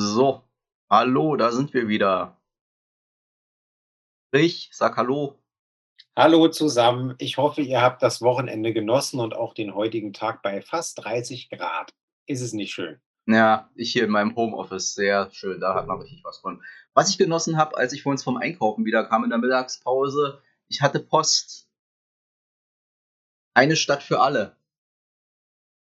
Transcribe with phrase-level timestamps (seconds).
[0.00, 0.44] So,
[0.88, 2.40] hallo, da sind wir wieder.
[4.30, 5.42] Ich sag Hallo.
[6.14, 7.16] Hallo zusammen.
[7.18, 11.50] Ich hoffe, ihr habt das Wochenende genossen und auch den heutigen Tag bei fast 30
[11.50, 11.92] Grad.
[12.26, 13.00] Ist es nicht schön?
[13.26, 16.62] Ja, ich hier in meinem Homeoffice, sehr schön, da hat man richtig was von.
[16.94, 20.40] Was ich genossen habe, als ich vor uns vom Einkaufen wieder kam in der Mittagspause,
[20.68, 21.68] ich hatte Post.
[23.52, 24.57] Eine Stadt für alle.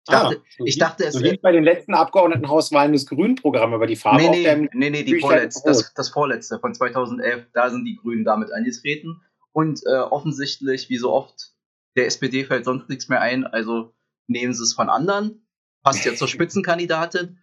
[0.10, 3.06] Ich dachte, Ah, so ich dachte es so wär- wie bei den letzten Abgeordnetenhauswahlen des
[3.08, 7.48] Grünen-Programm, aber die Farbe Nee, nee, nee, nee, die vorletzte, das, das vorletzte von 2011,
[7.54, 9.22] da sind die Grünen damit eingetreten.
[9.52, 11.52] Und äh, offensichtlich, wie so oft,
[11.98, 13.94] der SPD fällt sonst nichts mehr ein, also
[14.28, 15.46] nehmen sie es von anderen.
[15.84, 17.40] Passt ja zur Spitzenkandidatin.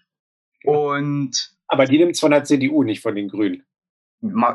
[0.64, 3.64] Und Aber die nimmt es von der CDU, nicht von den Grünen.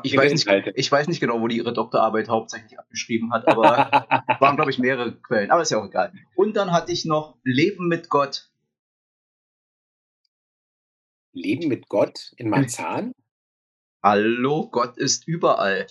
[0.04, 0.74] Ich weiß, nicht, Inhalte.
[0.76, 3.90] ich weiß nicht genau, wo die ihre Doktorarbeit hauptsächlich abgeschrieben hat, aber
[4.40, 5.52] waren, glaube ich, mehrere Quellen.
[5.52, 6.12] Aber ist ja auch egal.
[6.36, 8.50] Und dann hatte ich noch Leben mit Gott.
[11.34, 13.14] Leben mit Gott in Marzahn?
[14.04, 15.86] Hallo, Gott ist überall.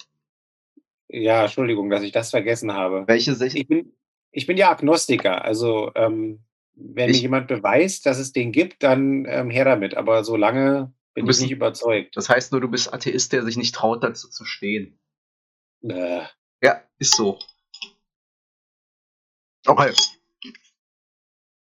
[1.08, 3.04] Ja, Entschuldigung, dass ich das vergessen habe.
[3.06, 3.92] Welche sech Ich bin,
[4.30, 6.40] ich bin ja Agnostiker, also ähm,
[6.74, 9.96] wenn Ich- mir jemand beweist, dass es den gibt, dann ähm, her damit.
[9.96, 12.16] Aber solange bin Du bist ich nicht überzeugt.
[12.16, 14.98] Das heißt nur, du bist Atheist, der sich nicht traut, dazu zu stehen.
[15.82, 16.22] Äh,
[16.62, 17.38] Ja, ist so.
[19.66, 19.92] Okay.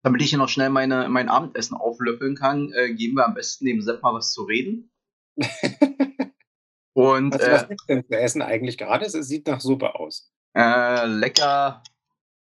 [0.04, 3.66] Damit ich hier noch schnell meine, mein Abendessen auflöffeln kann, äh, geben wir am besten
[3.66, 4.92] dem Sepp mal was zu reden.
[6.94, 9.06] Und was, was äh, denn zu essen eigentlich gerade?
[9.06, 10.32] Es sieht nach Suppe aus.
[10.56, 11.84] äh, lecker,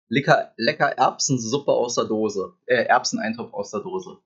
[0.10, 2.58] lecker, lecker Erbsensuppe aus der Dose.
[2.66, 4.20] Äh, Erbseneintopf aus der Dose.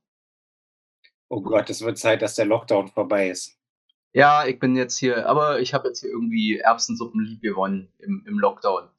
[1.33, 3.57] Oh Gott, es wird Zeit, dass der Lockdown vorbei ist.
[4.11, 8.25] Ja, ich bin jetzt hier, aber ich habe jetzt hier irgendwie Erbsensuppen lieb gewonnen im,
[8.27, 8.89] im Lockdown.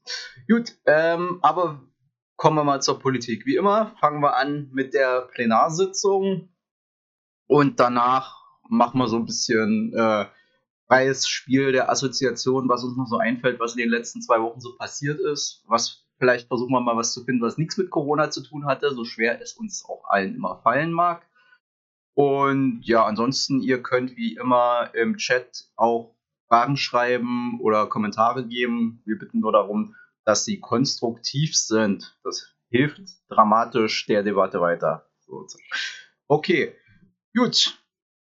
[0.48, 1.83] Gut, ähm, aber
[2.36, 3.44] kommen wir mal zur Politik.
[3.44, 6.48] Wie immer fangen wir an mit der Plenarsitzung
[7.48, 10.24] und danach machen wir so ein bisschen äh,
[10.86, 14.61] freies Spiel der Assoziation, was uns noch so einfällt, was in den letzten zwei Wochen
[14.62, 15.64] so passiert ist.
[15.67, 18.95] Was vielleicht versuchen wir mal was zu finden, was nichts mit Corona zu tun hatte,
[18.95, 21.27] so schwer es uns auch allen immer fallen mag.
[22.14, 26.14] Und ja, ansonsten, ihr könnt wie immer im Chat auch
[26.48, 29.00] Fragen schreiben oder Kommentare geben.
[29.06, 32.18] Wir bitten nur darum, dass sie konstruktiv sind.
[32.24, 35.08] Das hilft dramatisch der Debatte weiter.
[36.28, 36.74] Okay,
[37.34, 37.78] gut.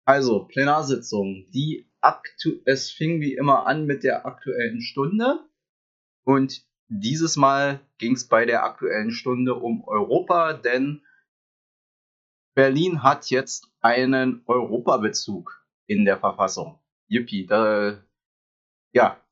[0.05, 1.47] Also, Plenarsitzung.
[1.51, 5.45] Die aktu es fing wie immer an mit der aktuellen Stunde.
[6.25, 11.03] Und dieses Mal ging es bei der aktuellen Stunde um Europa, denn
[12.59, 16.81] Berlin hat jetzt einen Europabezug in der Verfassung.
[17.07, 18.03] Yippie, da,
[18.93, 19.23] ja.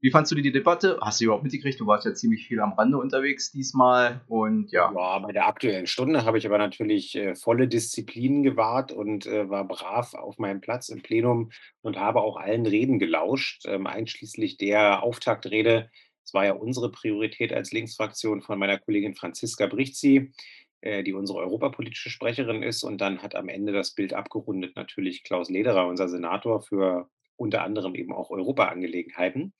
[0.00, 0.98] Wie fandst du die Debatte?
[1.02, 1.78] Hast du überhaupt mitgekriegt?
[1.78, 4.90] Du warst ja ziemlich viel am Rande unterwegs diesmal und ja.
[4.94, 9.50] Ja, bei der aktuellen Stunde habe ich aber natürlich äh, volle Disziplin gewahrt und äh,
[9.50, 11.50] war brav auf meinem Platz im Plenum
[11.82, 15.90] und habe auch allen Reden gelauscht, ähm, einschließlich der Auftaktrede.
[16.24, 21.40] Es war ja unsere Priorität als Linksfraktion von meiner Kollegin Franziska Brichzi, äh, die unsere
[21.40, 22.82] europapolitische Sprecherin ist.
[22.82, 27.62] Und dann hat am Ende das Bild abgerundet natürlich Klaus Lederer, unser Senator für unter
[27.62, 29.54] anderem eben auch Europaangelegenheiten.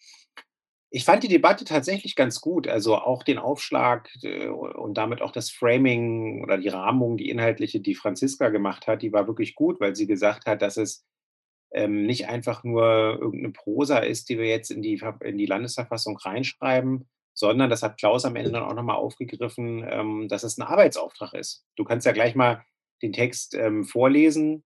[0.93, 2.67] Ich fand die Debatte tatsächlich ganz gut.
[2.67, 7.81] Also auch den Aufschlag äh, und damit auch das Framing oder die Rahmung, die inhaltliche,
[7.81, 11.07] die Franziska gemacht hat, die war wirklich gut, weil sie gesagt hat, dass es
[11.73, 16.19] ähm, nicht einfach nur irgendeine Prosa ist, die wir jetzt in die, in die Landesverfassung
[16.19, 17.09] reinschreiben,
[17.41, 21.35] sondern das hat Klaus am Ende dann auch nochmal aufgegriffen, ähm, dass es ein Arbeitsauftrag
[21.35, 21.65] ist.
[21.75, 22.65] Du kannst ja gleich mal
[23.03, 24.63] den Text ähm, vorlesen,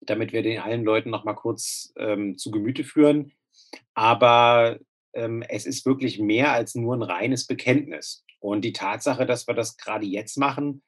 [0.00, 3.32] damit wir den allen Leuten nochmal kurz ähm, zu Gemüte führen.
[3.94, 4.78] Aber
[5.14, 8.24] ähm, es ist wirklich mehr als nur ein reines Bekenntnis.
[8.38, 10.82] Und die Tatsache, dass wir das gerade jetzt machen,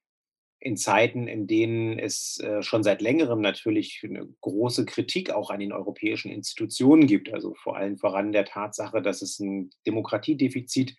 [0.58, 5.60] in Zeiten, in denen es äh, schon seit längerem natürlich eine große Kritik auch an
[5.60, 10.96] den europäischen Institutionen gibt, also vor allem voran der Tatsache, dass es ein Demokratiedefizit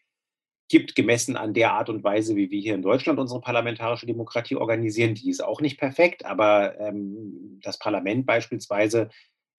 [0.70, 4.56] gibt, gemessen an der Art und Weise, wie wir hier in Deutschland unsere parlamentarische Demokratie
[4.56, 5.16] organisieren.
[5.16, 9.10] Die ist auch nicht perfekt, aber ähm, das Parlament beispielsweise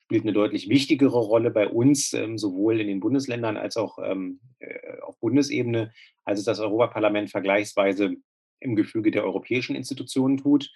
[0.05, 4.41] spielt eine deutlich wichtigere Rolle bei uns, ähm, sowohl in den Bundesländern als auch ähm,
[4.59, 5.93] äh, auf Bundesebene,
[6.25, 8.17] als es das Europaparlament vergleichsweise
[8.61, 10.71] im Gefüge der europäischen Institutionen tut.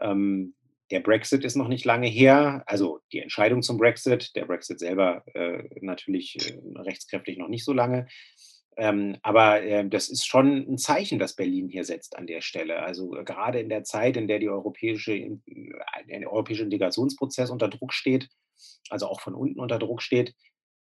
[0.00, 0.54] Ähm,
[0.90, 5.24] der Brexit ist noch nicht lange her, also die Entscheidung zum Brexit, der Brexit selber
[5.34, 8.06] äh, natürlich äh, rechtskräftig noch nicht so lange.
[8.76, 12.82] Ähm, aber äh, das ist schon ein Zeichen, das Berlin hier setzt an der Stelle.
[12.82, 17.50] Also äh, gerade in der Zeit, in der die europäische, in, äh, der europäische Integrationsprozess
[17.50, 18.28] unter Druck steht,
[18.90, 20.34] also auch von unten unter Druck steht,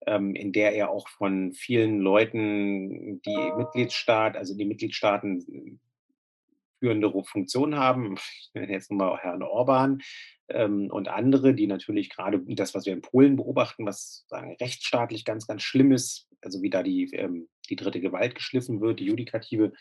[0.06, 5.80] ähm, in der er auch von vielen Leuten die Mitgliedstaat, also die Mitgliedstaaten
[6.80, 8.16] führende Funktion haben.
[8.16, 10.02] Ich nenne jetzt mal Herrn Orban
[10.48, 15.26] ähm, und andere, die natürlich gerade das, was wir in Polen beobachten, was sagen, rechtsstaatlich
[15.26, 19.06] ganz, ganz schlimm ist, also wie da die, ähm, die dritte Gewalt geschliffen wird, die
[19.06, 19.74] Judikative,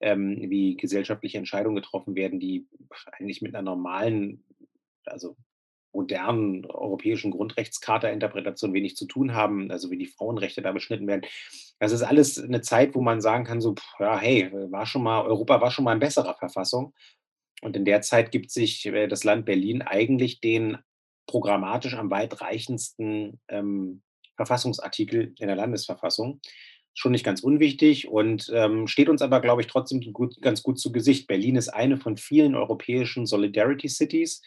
[0.00, 2.66] ähm, wie gesellschaftliche Entscheidungen getroffen werden, die
[3.12, 4.44] eigentlich mit einer normalen,
[5.04, 5.36] also
[5.92, 11.26] modernen europäischen Grundrechtscharta-Interpretation wenig zu tun haben, also wie die Frauenrechte da beschnitten werden.
[11.78, 15.22] Das ist alles eine Zeit, wo man sagen kann, so, ja, hey, war schon mal,
[15.22, 16.94] Europa war schon mal in besserer Verfassung.
[17.62, 20.78] Und in der Zeit gibt sich äh, das Land Berlin eigentlich den
[21.26, 24.02] programmatisch am weitreichendsten ähm,
[24.36, 26.40] Verfassungsartikel in der Landesverfassung.
[26.94, 30.78] Schon nicht ganz unwichtig und ähm, steht uns aber, glaube ich, trotzdem gut, ganz gut
[30.78, 31.28] zu Gesicht.
[31.28, 34.42] Berlin ist eine von vielen europäischen Solidarity Cities.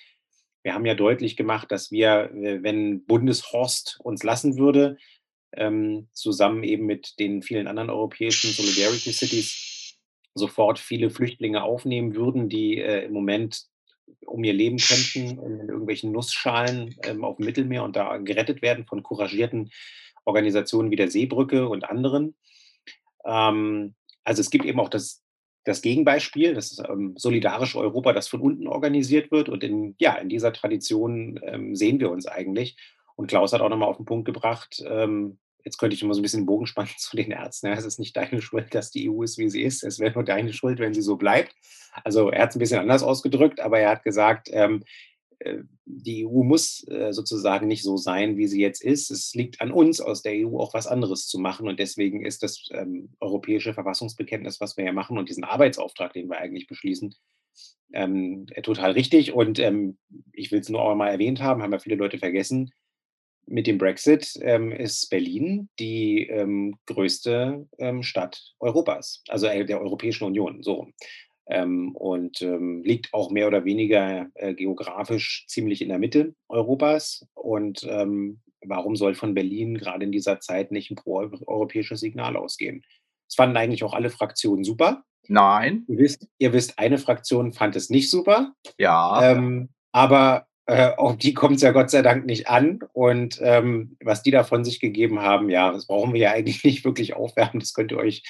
[0.61, 4.97] Wir haben ja deutlich gemacht, dass wir, äh, wenn Bundeshorst uns lassen würde,
[5.55, 9.97] ähm, zusammen eben mit den vielen anderen europäischen Solidarity Cities
[10.35, 13.65] sofort viele Flüchtlinge aufnehmen würden, die äh, im Moment
[14.25, 18.85] um ihr Leben kämpfen in irgendwelchen Nussschalen ähm, auf dem Mittelmeer und da gerettet werden
[18.85, 19.71] von couragierten
[20.25, 22.35] Organisationen wie der Seebrücke und anderen.
[23.25, 25.23] Ähm, also es gibt eben auch das,
[25.63, 29.49] das Gegenbeispiel, das ähm, solidarische Europa, das von unten organisiert wird.
[29.49, 32.77] Und in, ja, in dieser Tradition ähm, sehen wir uns eigentlich.
[33.15, 36.19] Und Klaus hat auch nochmal auf den Punkt gebracht, ähm, jetzt könnte ich immer so
[36.19, 37.67] ein bisschen den Bogen spannen zu den Ärzten.
[37.67, 39.83] Ja, es ist nicht deine Schuld, dass die EU ist, wie sie ist.
[39.83, 41.55] Es wäre nur deine Schuld, wenn sie so bleibt.
[42.03, 44.87] Also er hat es ein bisschen anders ausgedrückt, aber er hat gesagt, ähm, äh,
[45.85, 49.11] die EU muss äh, sozusagen nicht so sein, wie sie jetzt ist.
[49.11, 51.67] Es liegt an uns, aus der EU auch was anderes zu machen.
[51.67, 56.29] Und deswegen ist das ähm, europäische Verfassungsbekenntnis, was wir ja machen und diesen Arbeitsauftrag, den
[56.29, 57.13] wir eigentlich beschließen,
[57.93, 59.33] ähm, total richtig.
[59.33, 59.97] Und ähm,
[60.31, 62.71] ich will es nur auch mal erwähnt haben, haben ja viele Leute vergessen
[63.45, 69.81] mit dem Brexit ähm, ist Berlin die ähm, größte ähm, Stadt Europas, also äh, der
[69.81, 70.87] Europäischen Union, so.
[71.45, 77.27] Ähm, und ähm, liegt auch mehr oder weniger äh, geografisch ziemlich in der Mitte Europas.
[77.33, 82.85] Und ähm, warum soll von Berlin gerade in dieser Zeit nicht ein pro-europäisches Signal ausgehen?
[83.27, 85.03] Das fanden eigentlich auch alle Fraktionen super.
[85.27, 85.85] Nein.
[85.87, 88.53] Ihr wisst, ihr wisst eine Fraktion fand es nicht super.
[88.77, 89.35] Ja.
[89.91, 92.79] aber äh, auf die kommt es ja Gott sei Dank nicht an.
[92.93, 96.63] Und ähm, was die da von sich gegeben haben, ja, das brauchen wir ja eigentlich
[96.63, 97.59] nicht wirklich aufwärmen.
[97.59, 98.23] Das könnt ihr euch,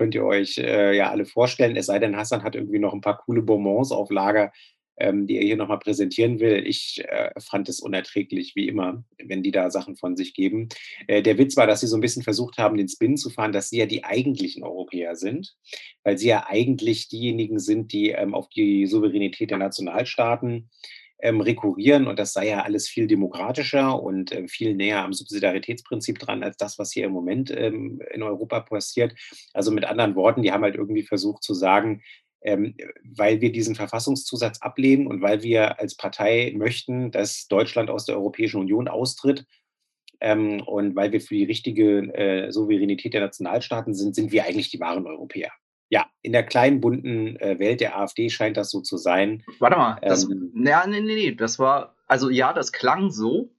[0.00, 1.76] könnt ihr euch äh, ja alle vorstellen.
[1.76, 4.50] Es sei denn, Hassan hat irgendwie noch ein paar coole Bonbons auf Lager,
[4.96, 6.66] ähm, die er hier nochmal präsentieren will.
[6.66, 10.70] Ich äh, fand es unerträglich, wie immer, wenn die da Sachen von sich geben.
[11.06, 13.52] Äh, der Witz war, dass sie so ein bisschen versucht haben, den Spin zu fahren,
[13.52, 15.54] dass sie ja die eigentlichen Europäer sind,
[16.02, 20.70] weil sie ja eigentlich diejenigen sind, die ähm, auf die Souveränität der Nationalstaaten
[21.22, 26.18] ähm, rekurrieren und das sei ja alles viel demokratischer und äh, viel näher am Subsidiaritätsprinzip
[26.18, 29.14] dran als das, was hier im Moment ähm, in Europa passiert.
[29.52, 32.02] Also mit anderen Worten, die haben halt irgendwie versucht zu sagen,
[32.42, 32.74] ähm,
[33.04, 38.16] weil wir diesen Verfassungszusatz ablehnen und weil wir als Partei möchten, dass Deutschland aus der
[38.16, 39.44] Europäischen Union austritt,
[40.20, 44.70] ähm, und weil wir für die richtige äh, Souveränität der Nationalstaaten sind, sind wir eigentlich
[44.70, 45.50] die wahren Europäer
[45.90, 49.44] ja, in der kleinen bunten äh, Welt der AfD scheint das so zu sein.
[49.58, 53.52] Warte mal, das, ähm, ja, nee, nee, nee, das war, also ja, das klang so,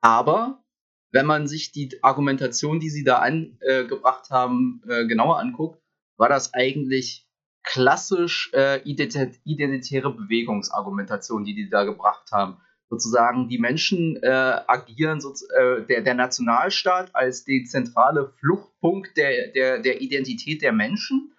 [0.00, 0.64] aber
[1.10, 5.82] wenn man sich die Argumentation, die sie da angebracht äh, haben, äh, genauer anguckt,
[6.16, 7.26] war das eigentlich
[7.64, 12.58] klassisch äh, identitäre Bewegungsargumentation, die die da gebracht haben.
[12.88, 19.48] Sozusagen, die Menschen äh, agieren, so, äh, der, der Nationalstaat als die zentrale Fluchtpunkt der,
[19.48, 21.32] der, der Identität der Menschen.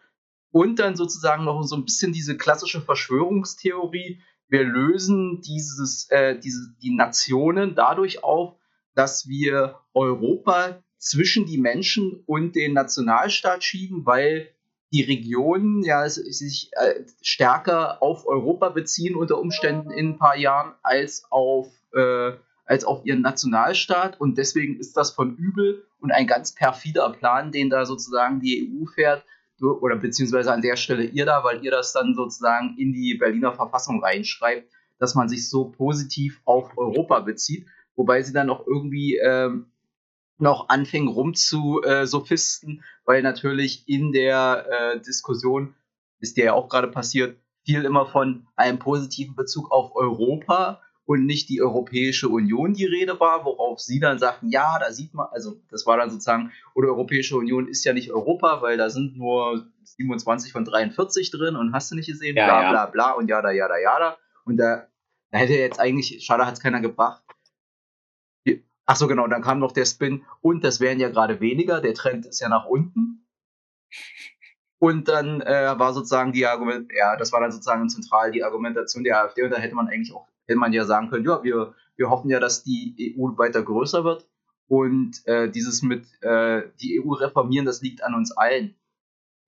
[0.52, 6.74] Und dann sozusagen noch so ein bisschen diese klassische Verschwörungstheorie, wir lösen dieses, äh, diese,
[6.82, 8.56] die Nationen dadurch auf,
[8.96, 14.50] dass wir Europa zwischen die Menschen und den Nationalstaat schieben, weil
[14.92, 20.74] die Regionen ja sich äh, stärker auf Europa beziehen unter Umständen in ein paar Jahren
[20.82, 22.32] als auf, äh,
[22.66, 24.20] als auf ihren Nationalstaat.
[24.20, 28.72] Und deswegen ist das von übel und ein ganz perfider Plan, den da sozusagen die
[28.72, 29.24] EU fährt
[29.60, 33.54] oder beziehungsweise an der Stelle ihr da, weil ihr das dann sozusagen in die Berliner
[33.54, 39.18] Verfassung reinschreibt, dass man sich so positiv auf Europa bezieht, wobei sie dann auch irgendwie
[39.18, 39.72] ähm,
[40.38, 45.76] noch anfing rumzusophisten, weil natürlich in der äh, Diskussion,
[46.20, 51.26] ist der ja auch gerade passiert, viel immer von einem positiven Bezug auf Europa und
[51.26, 55.28] nicht die Europäische Union die Rede war, worauf sie dann sagten, ja, da sieht man,
[55.32, 59.18] also das war dann sozusagen, oder Europäische Union ist ja nicht Europa, weil da sind
[59.18, 63.30] nur 27 von 43 drin und hast du nicht gesehen, ja, bla bla bla und
[63.30, 64.18] jada, jada, jada.
[64.44, 64.88] Und da,
[65.32, 67.24] da hätte jetzt eigentlich, schade hat es keiner gebracht,
[68.90, 71.94] Ach so, genau, dann kam noch der Spin und das wären ja gerade weniger, der
[71.94, 73.28] Trend ist ja nach unten.
[74.80, 79.04] Und dann äh, war sozusagen die Argument, ja, das war dann sozusagen zentral die Argumentation
[79.04, 79.44] der AfD.
[79.44, 82.30] Und da hätte man eigentlich auch, hätte man ja sagen können, ja, wir, wir hoffen
[82.30, 84.26] ja, dass die EU weiter größer wird.
[84.68, 88.76] Und äh, dieses mit äh, die EU reformieren, das liegt an uns allen.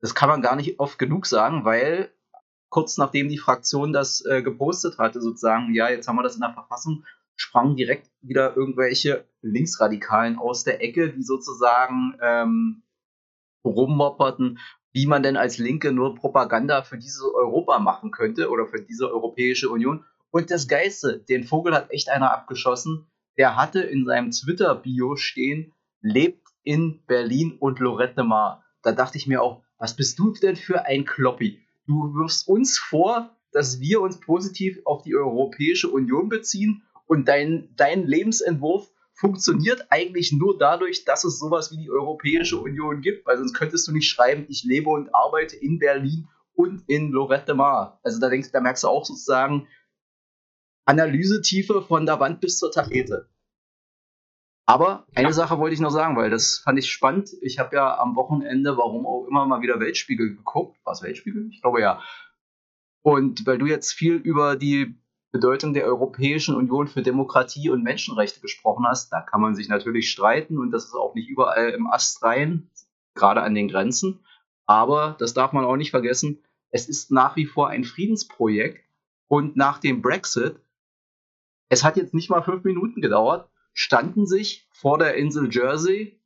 [0.01, 2.11] Das kann man gar nicht oft genug sagen, weil
[2.69, 6.41] kurz nachdem die Fraktion das äh, gepostet hatte, sozusagen, ja, jetzt haben wir das in
[6.41, 7.05] der Verfassung,
[7.41, 12.83] sprangen direkt wieder irgendwelche Linksradikalen aus der Ecke, die sozusagen ähm,
[13.63, 14.59] rummopperten,
[14.91, 19.09] wie man denn als Linke nur Propaganda für dieses Europa machen könnte oder für diese
[19.09, 20.03] Europäische Union.
[20.31, 23.07] Und das Geiste, den Vogel hat echt einer abgeschossen.
[23.37, 28.63] Der hatte in seinem Twitter-Bio stehen, lebt in Berlin und Lorette Mar.
[28.83, 31.61] Da dachte ich mir auch, was bist du denn für ein Kloppi?
[31.87, 37.73] Du wirfst uns vor, dass wir uns positiv auf die Europäische Union beziehen und dein,
[37.75, 43.37] dein Lebensentwurf funktioniert eigentlich nur dadurch, dass es sowas wie die Europäische Union gibt, weil
[43.37, 47.99] sonst könntest du nicht schreiben, ich lebe und arbeite in Berlin und in Lorette Mar.
[48.03, 49.67] Also da denkst, da merkst du auch sozusagen
[50.85, 53.27] Analysetiefe von der Wand bis zur Tapete.
[54.67, 55.33] Aber eine ja.
[55.33, 57.31] Sache wollte ich noch sagen, weil das fand ich spannend.
[57.41, 60.77] Ich habe ja am Wochenende, warum auch immer, mal wieder Weltspiegel geguckt.
[60.85, 61.49] War es Weltspiegel?
[61.51, 62.03] Ich glaube ja.
[63.01, 64.95] Und weil du jetzt viel über die
[65.31, 70.09] Bedeutung der Europäischen Union für Demokratie und Menschenrechte gesprochen hast, da kann man sich natürlich
[70.09, 72.69] streiten und das ist auch nicht überall im Ast rein,
[73.13, 74.25] gerade an den Grenzen.
[74.65, 78.83] Aber das darf man auch nicht vergessen, es ist nach wie vor ein Friedensprojekt
[79.27, 80.59] und nach dem Brexit,
[81.69, 86.19] es hat jetzt nicht mal fünf Minuten gedauert, standen sich vor der Insel Jersey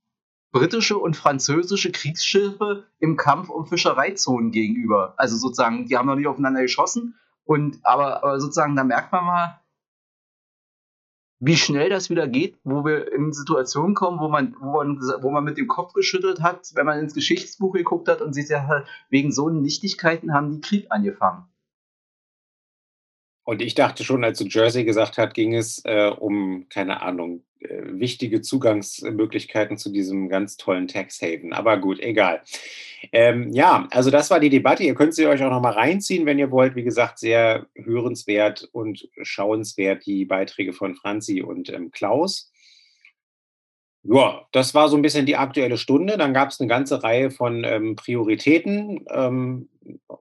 [0.53, 5.15] britische und französische Kriegsschiffe im Kampf um Fischereizonen gegenüber.
[5.17, 9.25] Also sozusagen, die haben noch nicht aufeinander geschossen, und aber, aber sozusagen, da merkt man
[9.25, 9.59] mal,
[11.45, 15.29] wie schnell das wieder geht, wo wir in Situationen kommen, wo man, wo man, wo
[15.29, 18.85] man mit dem Kopf geschüttelt hat, wenn man ins Geschichtsbuch geguckt hat und sieht ja,
[19.09, 21.45] wegen so Nichtigkeiten haben die Krieg angefangen.
[23.43, 27.43] Und ich dachte schon, als du Jersey gesagt hast, ging es äh, um, keine Ahnung,
[27.59, 31.51] äh, wichtige Zugangsmöglichkeiten zu diesem ganz tollen Tax Haven.
[31.51, 32.41] Aber gut, egal.
[33.11, 34.83] Ähm, ja, also das war die Debatte.
[34.83, 36.75] Ihr könnt sie euch auch noch mal reinziehen, wenn ihr wollt.
[36.75, 42.52] Wie gesagt, sehr hörenswert und schauenswert die Beiträge von Franzi und ähm, Klaus.
[44.03, 46.17] Ja, das war so ein bisschen die aktuelle Stunde.
[46.17, 49.05] Dann gab es eine ganze Reihe von ähm, Prioritäten.
[49.09, 49.69] Ähm,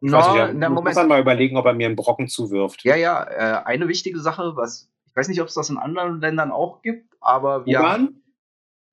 [0.01, 2.85] no, weiß nicht, na, muss man mal überlegen, ob er mir einen Brocken zuwirft.
[2.85, 6.23] Ja, ja, äh, eine wichtige Sache, was ich weiß nicht, ob es das in anderen
[6.23, 7.81] Ländern auch gibt, aber wir.
[7.81, 8.23] U-Bahn?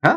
[0.03, 0.15] Hä?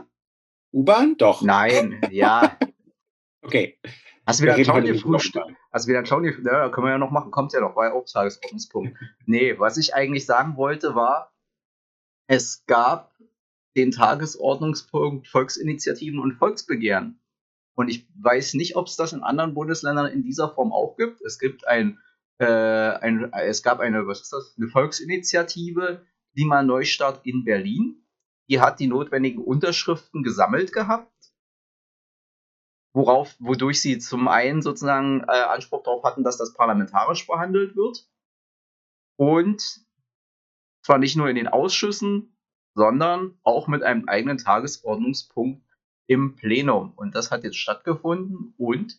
[0.73, 1.17] U-Bahn?
[1.17, 1.43] Doch.
[1.43, 2.59] Nein, ja.
[3.43, 3.79] okay.
[4.26, 5.47] Hast du wieder einen Schauen gefrühstückt?
[5.73, 7.87] Hast du wieder einen Schauen Ja, können wir ja noch machen, kommt ja noch, war
[7.87, 8.99] ja auch Tagesordnungspunkt.
[9.26, 11.33] nee, was ich eigentlich sagen wollte war,
[12.26, 13.12] es gab
[13.76, 17.21] den Tagesordnungspunkt Volksinitiativen und Volksbegehren.
[17.75, 21.23] Und ich weiß nicht, ob es das in anderen Bundesländern in dieser Form auch gibt.
[21.23, 21.99] Es gibt ein,
[22.38, 24.55] äh, ein es gab eine, was ist das?
[24.59, 28.05] Eine Volksinitiative, Klima Neustart in Berlin.
[28.49, 31.11] Die hat die notwendigen Unterschriften gesammelt gehabt.
[32.95, 38.07] Worauf, wodurch sie zum einen sozusagen äh, Anspruch darauf hatten, dass das parlamentarisch behandelt wird.
[39.17, 39.87] Und
[40.85, 42.32] zwar nicht nur in den Ausschüssen,
[42.75, 45.62] sondern auch mit einem eigenen Tagesordnungspunkt
[46.07, 46.95] im Plenum.
[46.97, 48.99] Und das hat jetzt stattgefunden und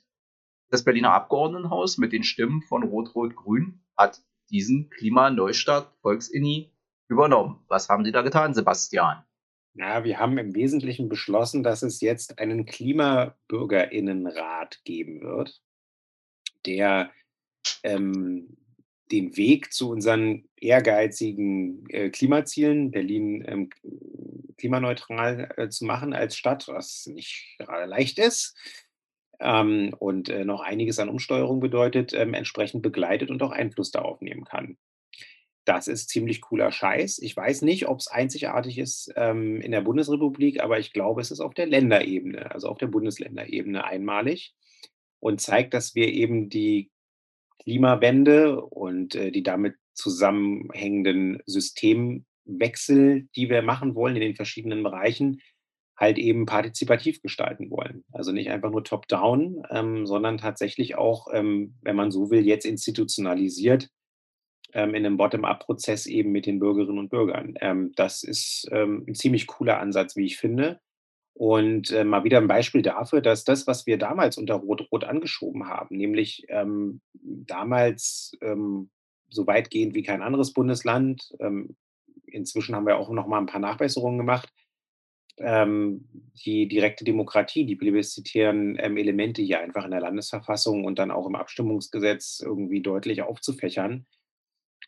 [0.70, 6.72] das Berliner Abgeordnetenhaus mit den Stimmen von Rot-Rot-Grün hat diesen Klimaneustart Volksinni
[7.08, 7.64] übernommen.
[7.68, 9.24] Was haben Sie da getan, Sebastian?
[9.76, 15.62] Ja, wir haben im Wesentlichen beschlossen, dass es jetzt einen Klimabürgerinnenrat geben wird,
[16.66, 17.12] der
[17.84, 18.58] ähm,
[19.12, 23.70] den Weg zu unseren ehrgeizigen äh, Klimazielen, Berlin ähm,
[24.58, 28.56] klimaneutral äh, zu machen als Stadt, was nicht gerade leicht ist
[29.40, 34.22] ähm, und äh, noch einiges an Umsteuerung bedeutet, ähm, entsprechend begleitet und auch Einfluss darauf
[34.22, 34.78] nehmen kann.
[35.66, 37.20] Das ist ziemlich cooler Scheiß.
[37.20, 41.32] Ich weiß nicht, ob es einzigartig ist ähm, in der Bundesrepublik, aber ich glaube, es
[41.32, 44.54] ist auf der Länderebene, also auf der Bundesländerebene einmalig
[45.20, 46.92] und zeigt, dass wir eben die
[47.64, 55.42] Klimawende und äh, die damit zusammenhängenden Systemwechsel, die wir machen wollen in den verschiedenen Bereichen,
[55.96, 58.04] halt eben partizipativ gestalten wollen.
[58.12, 62.66] Also nicht einfach nur top-down, ähm, sondern tatsächlich auch, ähm, wenn man so will, jetzt
[62.66, 63.90] institutionalisiert
[64.74, 67.54] ähm, in einem Bottom-up-Prozess eben mit den Bürgerinnen und Bürgern.
[67.62, 70.80] Ähm, das ist ähm, ein ziemlich cooler Ansatz, wie ich finde.
[71.34, 75.68] Und äh, mal wieder ein Beispiel dafür, dass das, was wir damals unter Rot-Rot angeschoben
[75.68, 78.92] haben, nämlich ähm, damals ähm,
[79.30, 81.76] so weitgehend wie kein anderes Bundesland, ähm,
[82.28, 84.50] inzwischen haben wir auch noch mal ein paar Nachbesserungen gemacht,
[85.38, 86.08] ähm,
[86.46, 91.26] die direkte Demokratie, die plebiszitären ähm, Elemente hier einfach in der Landesverfassung und dann auch
[91.26, 94.06] im Abstimmungsgesetz irgendwie deutlich aufzufächern.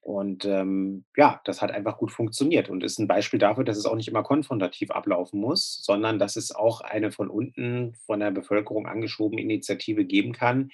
[0.05, 3.87] Und ähm, ja, das hat einfach gut funktioniert und ist ein Beispiel dafür, dass es
[3.87, 8.29] auch nicht immer konfrontativ ablaufen muss, sondern dass es auch eine von unten, von der
[8.29, 10.69] Bevölkerung angeschobene Initiative geben kann,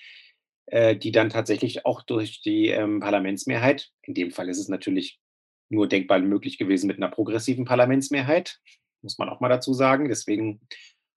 [0.66, 5.22] äh, die dann tatsächlich auch durch die ähm, Parlamentsmehrheit, in dem Fall ist es natürlich
[5.70, 8.60] nur denkbar möglich gewesen mit einer progressiven Parlamentsmehrheit,
[9.02, 10.10] muss man auch mal dazu sagen.
[10.10, 10.60] Deswegen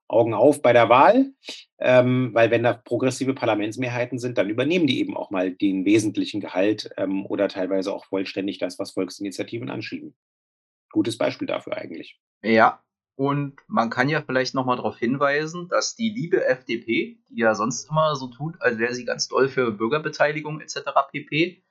[0.08, 1.32] Augen auf bei der Wahl,
[1.78, 6.40] ähm, weil wenn da progressive Parlamentsmehrheiten sind, dann übernehmen die eben auch mal den wesentlichen
[6.40, 10.14] Gehalt ähm, oder teilweise auch vollständig das, was Volksinitiativen anschieben.
[10.90, 12.20] Gutes Beispiel dafür eigentlich.
[12.42, 12.82] Ja,
[13.16, 17.88] und man kann ja vielleicht nochmal darauf hinweisen, dass die liebe FDP, die ja sonst
[17.88, 20.80] immer so tut, als wäre sie ganz doll für Bürgerbeteiligung etc.
[21.11, 21.62] pp.,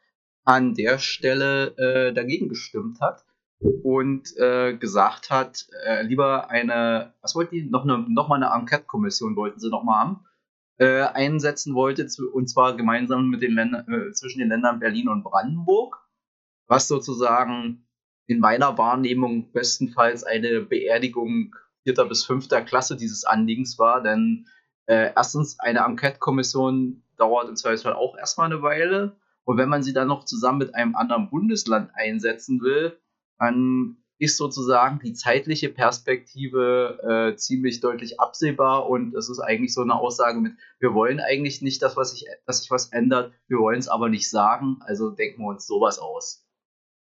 [0.46, 3.24] an der Stelle äh, dagegen gestimmt hat
[3.64, 7.64] und äh, gesagt hat, äh, lieber eine, was wollten die?
[7.64, 10.26] Noch, eine, noch mal eine Enquete-Kommission wollten sie noch mal haben,
[10.78, 15.08] äh, einsetzen wollte, zu, und zwar gemeinsam mit den Ländern, äh, zwischen den Ländern Berlin
[15.08, 15.98] und Brandenburg,
[16.68, 17.88] was sozusagen
[18.28, 24.48] in meiner Wahrnehmung bestenfalls eine Beerdigung vierter bis fünfter Klasse dieses Anliegens war, denn
[24.86, 29.94] äh, erstens eine Enquete-Kommission dauert im Zweifelsfall auch erstmal eine Weile und wenn man sie
[29.94, 32.98] dann noch zusammen mit einem anderen Bundesland einsetzen will,
[33.40, 39.82] dann ist sozusagen die zeitliche Perspektive äh, ziemlich deutlich absehbar und es ist eigentlich so
[39.82, 43.58] eine Aussage mit, wir wollen eigentlich nicht, dass, was sich, dass sich was ändert, wir
[43.58, 46.46] wollen es aber nicht sagen, also denken wir uns sowas aus.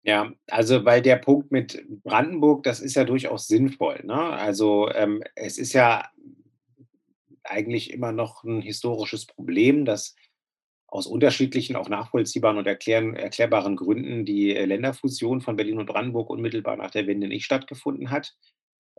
[0.03, 4.01] Ja, also weil der Punkt mit Brandenburg, das ist ja durchaus sinnvoll.
[4.03, 4.13] Ne?
[4.13, 6.09] Also ähm, es ist ja
[7.43, 10.15] eigentlich immer noch ein historisches Problem, dass
[10.91, 16.77] aus unterschiedlichen, auch nachvollziehbaren und erklärbaren Gründen die äh, Länderfusion von Berlin und Brandenburg unmittelbar
[16.77, 18.35] nach der Wende nicht stattgefunden hat,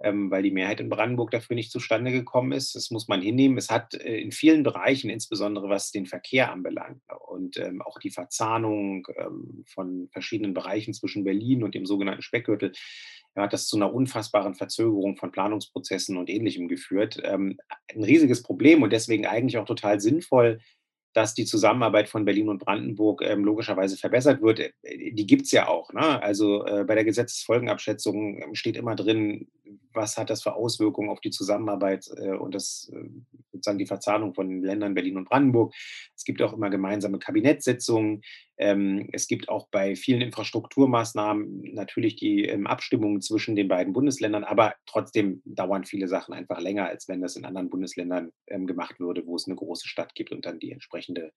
[0.02, 2.76] ähm, weil die Mehrheit in Brandenburg dafür nicht zustande gekommen ist.
[2.76, 3.59] Das muss man hinnehmen.
[3.59, 8.11] Es hat äh, in vielen Bereichen, insbesondere was den Verkehr anbelangt und ähm, auch die
[8.11, 12.73] Verzahnung ähm, von verschiedenen Bereichen zwischen Berlin und dem sogenannten Speckgürtel,
[13.37, 17.22] hat das zu einer unfassbaren Verzögerung von Planungsprozessen und Ähnlichem geführt.
[17.24, 17.57] Ein
[17.94, 20.59] riesiges Problem und deswegen eigentlich auch total sinnvoll,
[21.12, 24.61] dass die Zusammenarbeit von Berlin und Brandenburg ähm, logischerweise verbessert wird.
[24.61, 24.70] Äh,
[25.12, 25.92] die gibt es ja auch.
[25.92, 26.23] Ne?
[26.23, 29.49] Also äh, bei der Gesetzesfolgenabschätzung ähm, steht immer drin,
[29.92, 33.09] was hat das für Auswirkungen auf die Zusammenarbeit äh, und das, äh,
[33.53, 35.74] sozusagen die Verzahnung von Ländern Berlin und Brandenburg.
[36.14, 38.22] Es gibt auch immer gemeinsame Kabinettssitzungen.
[38.59, 44.44] Ähm, es gibt auch bei vielen Infrastrukturmaßnahmen natürlich die ähm, Abstimmungen zwischen den beiden Bundesländern,
[44.44, 49.00] aber trotzdem dauern viele Sachen einfach länger, als wenn das in anderen Bundesländern ähm, gemacht
[49.00, 51.33] würde, wo es eine große Stadt gibt und dann die entsprechende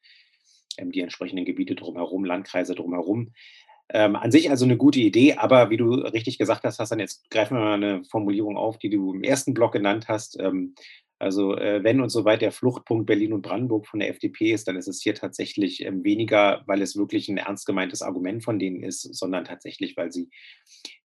[0.79, 3.31] die entsprechenden Gebiete drumherum, Landkreise drumherum.
[3.89, 7.29] Ähm, an sich also eine gute Idee, aber wie du richtig gesagt hast, Hassan, jetzt
[7.29, 10.39] greifen wir mal eine Formulierung auf, die du im ersten Block genannt hast.
[10.39, 10.73] Ähm,
[11.23, 14.75] also äh, wenn und soweit der Fluchtpunkt Berlin und Brandenburg von der FDP ist, dann
[14.75, 18.83] ist es hier tatsächlich ähm, weniger, weil es wirklich ein ernst gemeintes Argument von denen
[18.83, 20.29] ist, sondern tatsächlich, weil sie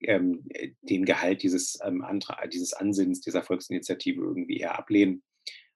[0.02, 0.48] ähm,
[0.82, 5.24] den Gehalt dieses, ähm, Antrag, dieses Ansinns dieser Volksinitiative irgendwie eher ablehnen.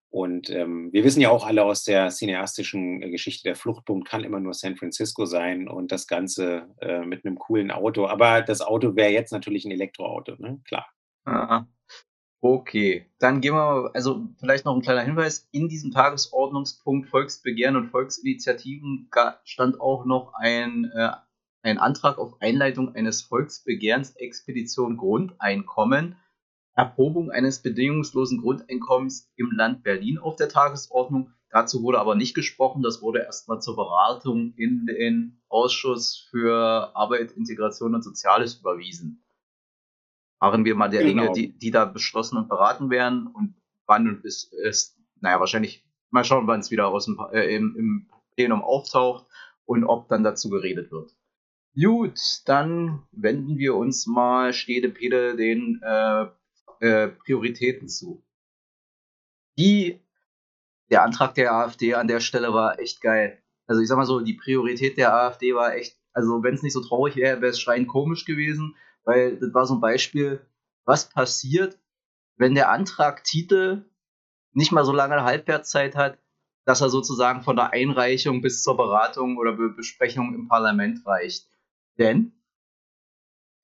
[0.09, 4.23] Und ähm, wir wissen ja auch alle aus der cineastischen äh, Geschichte, der Fluchtpunkt kann
[4.23, 8.07] immer nur San Francisco sein und das Ganze äh, mit einem coolen Auto.
[8.07, 10.61] Aber das Auto wäre jetzt natürlich ein Elektroauto, ne?
[10.65, 10.87] Klar.
[11.25, 11.65] Ah,
[12.39, 15.49] okay, dann gehen wir, also vielleicht noch ein kleiner Hinweis.
[15.51, 19.09] In diesem Tagesordnungspunkt Volksbegehren und Volksinitiativen
[19.43, 21.11] stand auch noch ein, äh,
[21.63, 26.15] ein Antrag auf Einleitung eines Volksbegehrens Expedition Grundeinkommen
[26.77, 31.31] Erprobung eines bedingungslosen Grundeinkommens im Land Berlin auf der Tagesordnung.
[31.49, 32.83] Dazu wurde aber nicht gesprochen.
[32.83, 39.23] Das wurde erstmal zur Beratung in den Ausschuss für Arbeit, Integration und Soziales überwiesen.
[40.39, 41.33] Machen wir mal der genau.
[41.33, 43.55] Dinge, die, die da beschlossen und beraten werden und
[43.87, 47.75] wann und bis ist, naja, wahrscheinlich mal schauen, wann es wieder aus dem, äh, im,
[47.75, 49.25] im Plenum auftaucht
[49.65, 51.11] und ob dann dazu geredet wird.
[51.73, 56.27] Gut, dann wenden wir uns mal Stede Pede den äh,
[56.79, 58.23] äh, Prioritäten zu.
[59.57, 59.99] Die,
[60.89, 63.41] der Antrag der AfD an der Stelle war echt geil.
[63.65, 66.73] Also ich sag mal so, die Priorität der AfD war echt, also wenn es nicht
[66.73, 70.45] so traurig wäre, wäre es schreien komisch gewesen, weil das war so ein Beispiel,
[70.85, 71.77] was passiert,
[72.37, 73.85] wenn der Antragtitel
[74.53, 76.17] nicht mal so lange Halbwertszeit hat,
[76.65, 81.47] dass er sozusagen von der Einreichung bis zur Beratung oder Besprechung im Parlament reicht.
[81.97, 82.33] Denn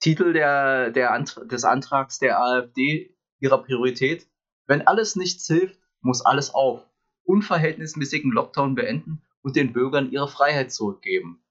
[0.03, 4.27] Titel der, der Ant des Antrags der AfD ihrer Priorität.
[4.67, 6.85] Wenn alles nichts hilft, muss alles auf.
[7.23, 11.41] Unverhältnismäßigen Lockdown beenden und den Bürgern ihre Freiheit zurückgeben.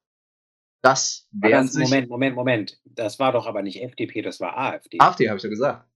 [0.83, 1.89] Das wären sich.
[1.89, 2.81] Moment, Moment, Moment.
[2.85, 4.99] Das war doch aber nicht FDP, das war AfD.
[5.01, 5.89] AfD, habe ich ja gesagt.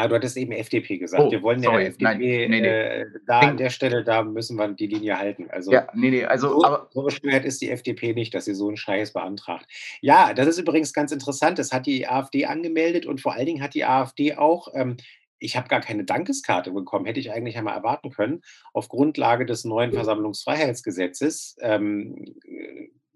[0.00, 1.22] Ja, du hattest eben FDP gesagt.
[1.22, 1.82] Oh, wir wollen sorry.
[1.82, 2.66] ja FDP, Nein, nee, nee.
[2.66, 5.48] Äh, da an der Stelle, da müssen wir die Linie halten.
[5.50, 8.54] Also, ja, nee, nee, also, so, aber, so bescheuert ist die FDP nicht, dass sie
[8.54, 9.66] so einen Scheiß beantragt.
[10.00, 11.58] Ja, das ist übrigens ganz interessant.
[11.58, 14.96] Das hat die AfD angemeldet und vor allen Dingen hat die AfD auch, ähm,
[15.38, 18.40] ich habe gar keine Dankeskarte bekommen, hätte ich eigentlich einmal erwarten können,
[18.72, 22.24] auf Grundlage des neuen Versammlungsfreiheitsgesetzes ähm,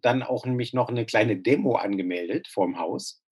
[0.03, 3.23] dann auch nämlich noch eine kleine Demo angemeldet vorm Haus.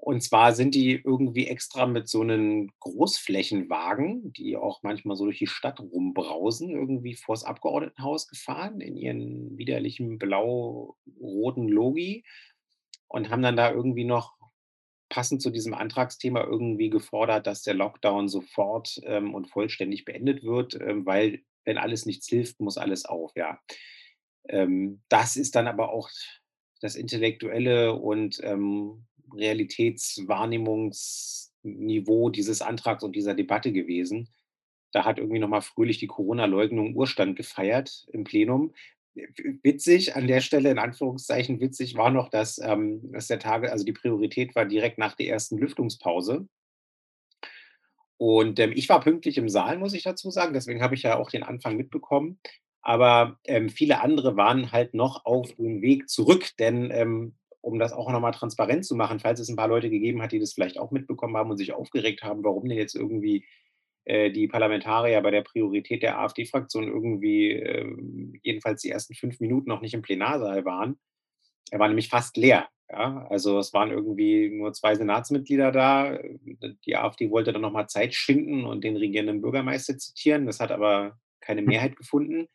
[0.00, 5.38] Und zwar sind die irgendwie extra mit so einem Großflächenwagen, die auch manchmal so durch
[5.38, 12.24] die Stadt rumbrausen, irgendwie vors Abgeordnetenhaus gefahren in ihren widerlichen blau-roten Logi
[13.08, 14.38] und haben dann da irgendwie noch
[15.08, 20.74] passend zu diesem Antragsthema irgendwie gefordert, dass der Lockdown sofort ähm, und vollständig beendet wird,
[20.74, 23.58] ähm, weil wenn alles nichts hilft, muss alles auf, ja.
[24.48, 26.08] Ähm, das ist dann aber auch
[26.80, 34.28] das intellektuelle und ähm, Realitätswahrnehmungsniveau dieses Antrags und dieser Debatte gewesen.
[34.92, 38.74] Da hat irgendwie nochmal fröhlich die Corona-Leugnung Urstand gefeiert im Plenum.
[39.62, 43.84] Witzig an der Stelle, in Anführungszeichen witzig, war noch, dass, ähm, dass der Tage, also
[43.84, 46.48] die Priorität war direkt nach der ersten Lüftungspause.
[48.16, 50.52] Und ähm, ich war pünktlich im Saal, muss ich dazu sagen.
[50.52, 52.38] Deswegen habe ich ja auch den Anfang mitbekommen.
[52.80, 57.92] Aber ähm, viele andere waren halt noch auf dem Weg zurück, denn ähm, um das
[57.92, 60.78] auch nochmal transparent zu machen, falls es ein paar Leute gegeben hat, die das vielleicht
[60.78, 63.44] auch mitbekommen haben und sich aufgeregt haben, warum denn jetzt irgendwie
[64.04, 67.86] äh, die Parlamentarier bei der Priorität der AfD-Fraktion irgendwie äh,
[68.42, 70.98] jedenfalls die ersten fünf Minuten noch nicht im Plenarsaal waren.
[71.70, 72.68] Er war nämlich fast leer.
[72.90, 73.26] Ja?
[73.28, 76.18] Also es waren irgendwie nur zwei Senatsmitglieder da.
[76.86, 80.46] Die AfD wollte dann nochmal Zeit schinden und den regierenden Bürgermeister zitieren.
[80.46, 82.48] Das hat aber keine Mehrheit gefunden.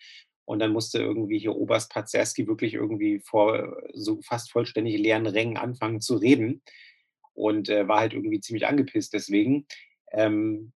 [0.45, 5.57] Und dann musste irgendwie hier Oberst Pazerski wirklich irgendwie vor so fast vollständig leeren Rängen
[5.57, 6.61] anfangen zu reden
[7.33, 9.65] und äh, war halt irgendwie ziemlich angepisst deswegen.
[10.11, 10.73] Ähm,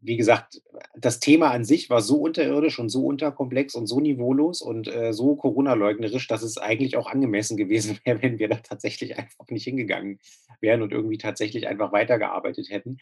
[0.00, 0.62] wie gesagt,
[0.94, 5.12] das Thema an sich war so unterirdisch und so unterkomplex und so niveaulos und äh,
[5.12, 9.64] so Corona-leugnerisch, dass es eigentlich auch angemessen gewesen wäre, wenn wir da tatsächlich einfach nicht
[9.64, 10.20] hingegangen
[10.60, 12.98] wären und irgendwie tatsächlich einfach weitergearbeitet hätten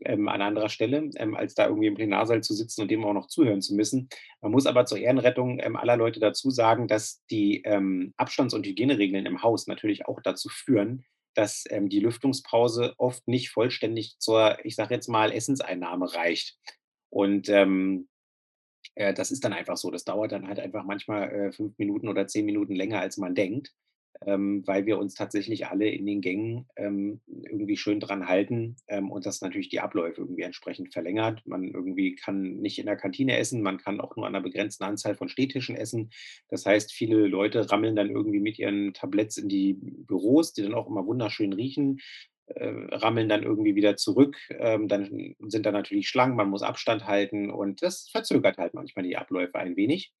[0.00, 3.12] ähm, an anderer Stelle, ähm, als da irgendwie im Plenarsaal zu sitzen und dem auch
[3.12, 4.08] noch zuhören zu müssen.
[4.40, 8.66] Man muss aber zur Ehrenrettung ähm, aller Leute dazu sagen, dass die ähm, Abstands- und
[8.66, 11.04] Hygieneregeln im Haus natürlich auch dazu führen,
[11.34, 16.56] dass ähm, die Lüftungspause oft nicht vollständig zur, ich sage jetzt mal, Essenseinnahme reicht.
[17.10, 18.08] Und ähm,
[18.94, 19.90] äh, das ist dann einfach so.
[19.90, 23.34] Das dauert dann halt einfach manchmal äh, fünf Minuten oder zehn Minuten länger, als man
[23.34, 23.72] denkt
[24.24, 29.10] ähm, weil wir uns tatsächlich alle in den Gängen ähm, irgendwie schön dran halten ähm,
[29.10, 31.42] und das natürlich die Abläufe irgendwie entsprechend verlängert.
[31.46, 34.84] Man irgendwie kann nicht in der Kantine essen, man kann auch nur an einer begrenzten
[34.84, 36.10] Anzahl von Stehtischen essen.
[36.48, 40.74] Das heißt, viele Leute rammeln dann irgendwie mit ihren Tabletts in die Büros, die dann
[40.74, 41.98] auch immer wunderschön riechen.
[42.48, 47.04] Äh, rammeln dann irgendwie wieder zurück, ähm, dann sind da natürlich Schlangen, man muss Abstand
[47.04, 50.12] halten und das verzögert halt manchmal die Abläufe ein wenig.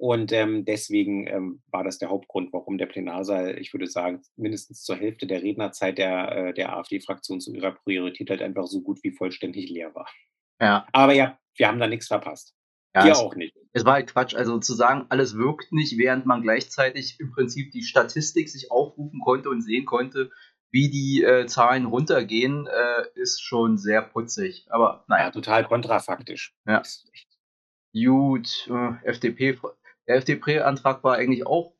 [0.00, 4.82] Und ähm, deswegen ähm, war das der Hauptgrund, warum der Plenarsaal, ich würde sagen, mindestens
[4.82, 8.98] zur Hälfte der Rednerzeit der, äh, der AfD-Fraktion zu ihrer Priorität halt einfach so gut
[9.02, 10.08] wie vollständig leer war.
[10.58, 10.86] Ja.
[10.92, 12.54] Aber ja, wir haben da nichts verpasst.
[12.94, 13.54] Ja, Ihr es, auch nicht.
[13.74, 14.34] Es war halt Quatsch.
[14.34, 19.20] Also zu sagen, alles wirkt nicht, während man gleichzeitig im Prinzip die Statistik sich aufrufen
[19.20, 20.30] konnte und sehen konnte,
[20.70, 24.66] wie die äh, Zahlen runtergehen, äh, ist schon sehr putzig.
[24.70, 25.24] Aber naja.
[25.24, 26.54] Ja, total kontrafaktisch.
[26.66, 26.82] Ja.
[27.92, 29.58] Gut, äh, FDP
[30.06, 31.72] der FDP-Antrag war eigentlich auch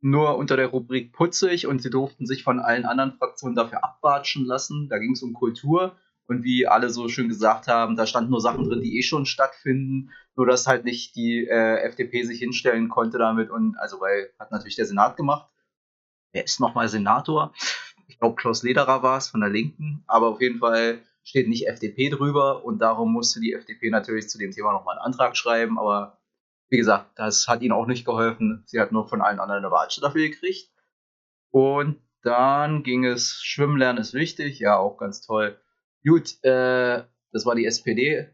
[0.00, 4.44] nur unter der Rubrik putzig und sie durften sich von allen anderen Fraktionen dafür abwatschen
[4.44, 4.88] lassen.
[4.88, 5.96] Da ging es um Kultur
[6.28, 9.26] und wie alle so schön gesagt haben, da standen nur Sachen drin, die eh schon
[9.26, 14.30] stattfinden, nur dass halt nicht die äh, FDP sich hinstellen konnte damit und also weil
[14.38, 15.48] hat natürlich der Senat gemacht.
[16.32, 17.54] Wer ist nochmal Senator?
[18.06, 21.66] Ich glaube Klaus Lederer war es von der Linken, aber auf jeden Fall steht nicht
[21.66, 25.78] FDP drüber und darum musste die FDP natürlich zu dem Thema nochmal einen Antrag schreiben,
[25.78, 26.17] aber
[26.68, 28.62] wie gesagt, das hat ihnen auch nicht geholfen.
[28.66, 30.70] Sie hat nur von allen anderen eine Watsche dafür gekriegt.
[31.50, 35.58] Und dann ging es, Schwimmen lernen ist wichtig, ja, auch ganz toll.
[36.04, 38.28] Gut, äh, das war die SPD.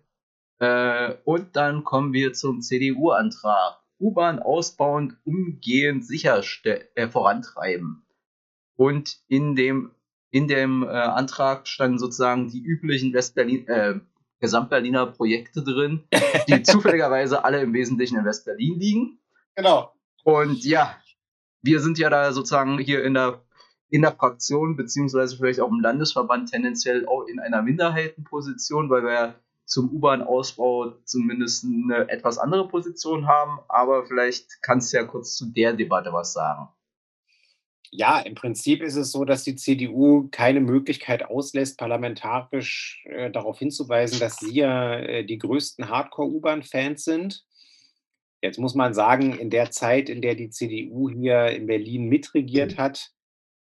[0.59, 3.81] Äh, und dann kommen wir zum CDU-Antrag.
[4.01, 8.05] U-Bahn ausbauen, umgehend sicher äh, vorantreiben.
[8.77, 9.93] Und in dem,
[10.31, 14.01] in dem äh, Antrag standen sozusagen die üblichen Westberlin, äh,
[14.41, 16.05] Gesamtberliner Projekte drin,
[16.49, 19.19] die zufälligerweise alle im Wesentlichen in Westberlin liegen.
[19.55, 19.93] Genau.
[20.25, 20.97] Und ja,
[21.63, 23.43] wir sind ja da sozusagen hier in der,
[23.89, 29.35] in der Fraktion, beziehungsweise vielleicht auch im Landesverband tendenziell auch in einer Minderheitenposition, weil wir
[29.65, 33.61] zum U-Bahn-Ausbau zumindest eine etwas andere Position haben.
[33.69, 36.69] Aber vielleicht kannst du ja kurz zu der Debatte was sagen.
[37.97, 43.61] Ja, im Prinzip ist es so, dass die CDU keine Möglichkeit auslässt, parlamentarisch, äh, darauf
[43.61, 47.45] hinzuweisen, dass sie ja, äh, die größten Hardcore-U-Bahn-Fans sind.
[48.43, 52.79] Jetzt muss man sagen, in der Zeit, in der die CDU hier in Berlin mitregiert
[52.79, 53.13] hat,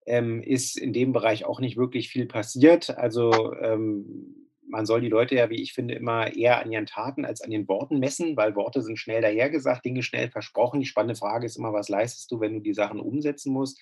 [0.05, 2.89] ähm, ist in dem Bereich auch nicht wirklich viel passiert.
[2.89, 7.25] Also, ähm, man soll die Leute ja, wie ich finde, immer eher an ihren Taten
[7.25, 10.79] als an den Worten messen, weil Worte sind schnell dahergesagt, Dinge schnell versprochen.
[10.79, 13.77] Die spannende Frage ist immer, was leistest du, wenn du die Sachen umsetzen musst?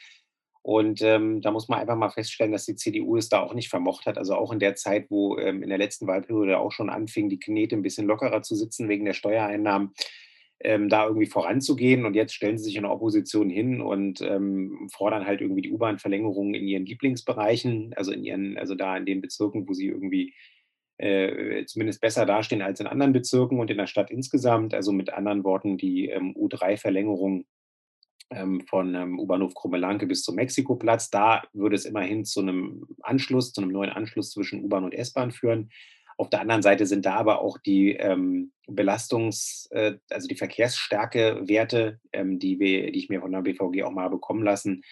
[0.61, 3.69] Und ähm, da muss man einfach mal feststellen, dass die CDU es da auch nicht
[3.69, 4.17] vermocht hat.
[4.17, 7.39] Also auch in der Zeit, wo ähm, in der letzten Wahlperiode auch schon anfing, die
[7.39, 9.93] Knete ein bisschen lockerer zu sitzen wegen der Steuereinnahmen,
[10.61, 12.05] ähm, da irgendwie voranzugehen.
[12.05, 15.71] Und jetzt stellen sie sich in der Opposition hin und ähm, fordern halt irgendwie die
[15.71, 20.33] U-Bahn-Verlängerung in ihren Lieblingsbereichen, also in ihren, also da in den Bezirken, wo sie irgendwie
[20.97, 24.73] äh, zumindest besser dastehen als in anderen Bezirken und in der Stadt insgesamt.
[24.73, 27.45] Also mit anderen Worten, die ähm, U3-Verlängerung
[28.29, 31.09] ähm, von ähm, U-Bahnhof Krummelanke bis zum Mexikoplatz.
[31.09, 35.31] Da würde es immerhin zu einem Anschluss, zu einem neuen Anschluss zwischen U-Bahn und S-Bahn
[35.31, 35.69] führen.
[36.17, 41.99] Auf der anderen Seite sind da aber auch die ähm, Belastungs-, äh, also die Verkehrsstärke-Werte,
[42.11, 44.83] ähm, die, die ich mir von der BVG auch mal bekommen lassen,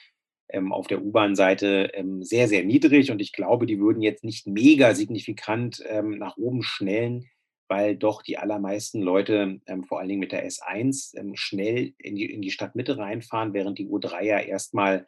[0.50, 3.12] ähm, auf der U-Bahn-Seite ähm, sehr, sehr niedrig.
[3.12, 7.26] Und ich glaube, die würden jetzt nicht mega signifikant ähm, nach oben schnellen,
[7.68, 12.16] weil doch die allermeisten Leute, ähm, vor allen Dingen mit der S1, ähm, schnell in
[12.16, 15.08] die, in die Stadtmitte reinfahren, während die U3 ja erstmal,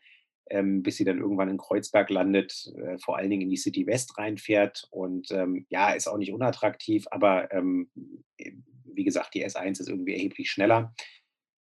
[0.50, 3.86] ähm, bis sie dann irgendwann in Kreuzberg landet, äh, vor allen Dingen in die City
[3.88, 4.88] West reinfährt.
[4.92, 5.30] Und
[5.70, 7.50] ja, ist auch nicht unattraktiv, aber
[9.00, 10.94] wie gesagt, die S1 ist irgendwie erheblich schneller.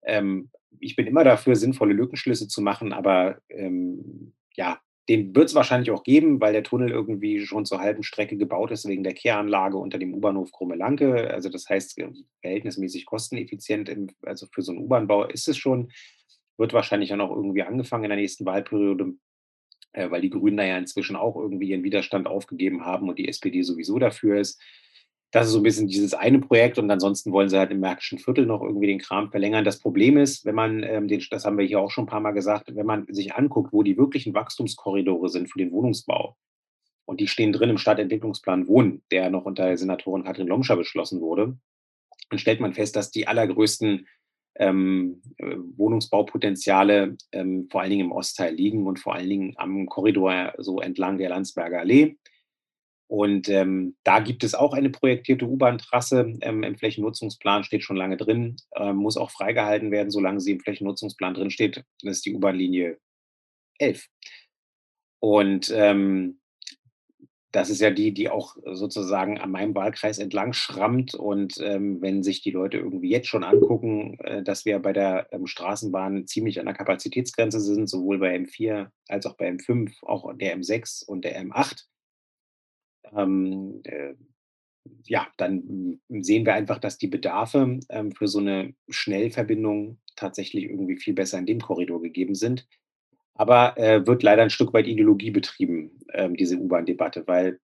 [0.05, 5.55] Ähm, ich bin immer dafür, sinnvolle Lückenschlüsse zu machen, aber ähm, ja, den wird es
[5.55, 9.15] wahrscheinlich auch geben, weil der Tunnel irgendwie schon zur halben Strecke gebaut ist wegen der
[9.15, 11.31] Kehranlage unter dem U-Bahnhof Krummelanke.
[11.33, 12.11] Also das heißt, äh,
[12.43, 15.91] verhältnismäßig kosteneffizient, im, also für so einen U-Bahnbau ist es schon.
[16.59, 19.15] Wird wahrscheinlich dann auch irgendwie angefangen in der nächsten Wahlperiode,
[19.93, 23.29] äh, weil die Grünen da ja inzwischen auch irgendwie ihren Widerstand aufgegeben haben und die
[23.29, 24.61] SPD sowieso dafür ist.
[25.31, 28.19] Das ist so ein bisschen dieses eine Projekt und ansonsten wollen sie halt im Märkischen
[28.19, 29.65] Viertel noch irgendwie den Kram verlängern.
[29.65, 32.21] Das Problem ist, wenn man ähm, den, das haben wir hier auch schon ein paar
[32.21, 36.37] Mal gesagt, wenn man sich anguckt, wo die wirklichen Wachstumskorridore sind für den Wohnungsbau,
[37.09, 41.57] und die stehen drin im Stadtentwicklungsplan Wohnen, der noch unter Senatorin Katrin Lomscher beschlossen wurde,
[42.29, 44.07] dann stellt man fest, dass die allergrößten
[44.57, 49.87] ähm, äh, Wohnungsbaupotenziale ähm, vor allen Dingen im Ostteil liegen und vor allen Dingen am
[49.87, 52.19] Korridor so entlang der Landsberger Allee.
[53.09, 58.19] Und ähm, da gibt es auch eine projektierte U-Bahn-Trasse ähm, im Flächennutzungsplan, steht schon lange
[58.19, 61.85] drin, ähm, muss auch freigehalten werden, solange sie im Flächennutzungsplan drin steht.
[62.03, 62.99] Das ist die U-Bahn-Linie
[63.79, 64.07] 11.
[65.21, 66.39] Und ähm,
[67.51, 71.15] das ist ja die, die auch sozusagen an meinem Wahlkreis entlang schrammt.
[71.15, 75.29] Und ähm, wenn sich die Leute irgendwie jetzt schon angucken, äh, dass wir bei der
[75.33, 80.31] ähm, Straßenbahn ziemlich an der Kapazitätsgrenze sind, sowohl bei M4 als auch bei M5, auch
[80.37, 81.85] der M6 und der M8,
[83.15, 84.15] ähm, äh,
[85.05, 90.97] ja, dann sehen wir einfach, dass die Bedarfe ähm, für so eine Schnellverbindung tatsächlich irgendwie
[90.97, 92.67] viel besser in dem Korridor gegeben sind.
[93.35, 97.61] Aber äh, wird leider ein Stück weit Ideologie betrieben, ähm, diese U-Bahn-Debatte, weil,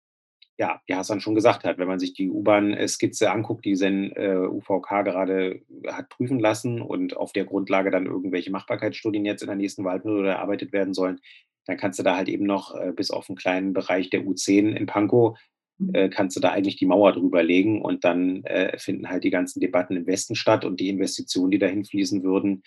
[0.57, 4.37] ja, wie Hassan schon gesagt hat, wenn man sich die U-Bahn-Skizze anguckt, die sein äh,
[4.37, 9.57] UVK gerade hat prüfen lassen und auf der Grundlage dann irgendwelche Machbarkeitsstudien jetzt in der
[9.57, 11.19] nächsten Wahlperiode erarbeitet werden sollen,
[11.67, 14.75] dann kannst du da halt eben noch äh, bis auf einen kleinen Bereich der U10
[14.75, 15.39] in Pankow,
[15.79, 15.95] mhm.
[15.95, 19.31] äh, kannst du da eigentlich die Mauer drüber legen und dann äh, finden halt die
[19.31, 22.63] ganzen Debatten im Westen statt und die Investitionen, die dahin fließen würden.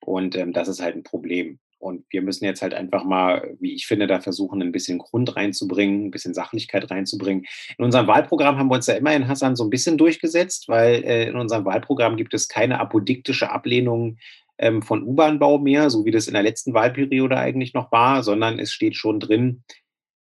[0.00, 1.58] Und ähm, das ist halt ein Problem.
[1.78, 5.36] Und wir müssen jetzt halt einfach mal, wie ich finde, da versuchen, ein bisschen Grund
[5.36, 7.44] reinzubringen, ein bisschen Sachlichkeit reinzubringen.
[7.76, 11.28] In unserem Wahlprogramm haben wir uns ja immerhin, Hassan, so ein bisschen durchgesetzt, weil äh,
[11.28, 14.16] in unserem Wahlprogramm gibt es keine apodiktische Ablehnung
[14.58, 18.58] ähm, von U-Bahn-Bau mehr, so wie das in der letzten Wahlperiode eigentlich noch war, sondern
[18.58, 19.62] es steht schon drin,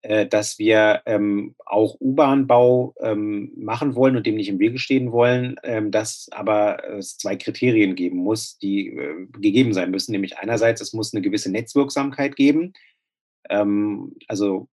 [0.03, 5.13] äh, dass wir ähm, auch U-Bahn-Bau ähm, machen wollen und dem nicht im Wege stehen
[5.13, 10.13] wollen, ähm, dass aber es zwei Kriterien geben muss, die äh, gegeben sein müssen.
[10.13, 12.73] Nämlich einerseits, es muss eine gewisse Netzwirksamkeit geben,
[13.49, 14.69] ähm, also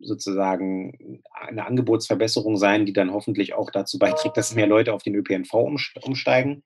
[0.00, 5.14] sozusagen eine Angebotsverbesserung sein, die dann hoffentlich auch dazu beiträgt, dass mehr Leute auf den
[5.14, 5.54] ÖPNV
[6.02, 6.64] umsteigen.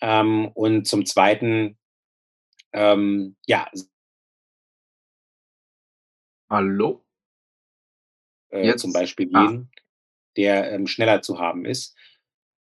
[0.00, 1.78] Ähm, und zum Zweiten,
[2.72, 3.68] ähm, ja.
[6.50, 7.04] Hallo?
[8.50, 8.82] Äh, Jetzt?
[8.82, 9.80] Zum Beispiel gehen, ah.
[10.36, 11.96] der ähm, schneller zu haben ist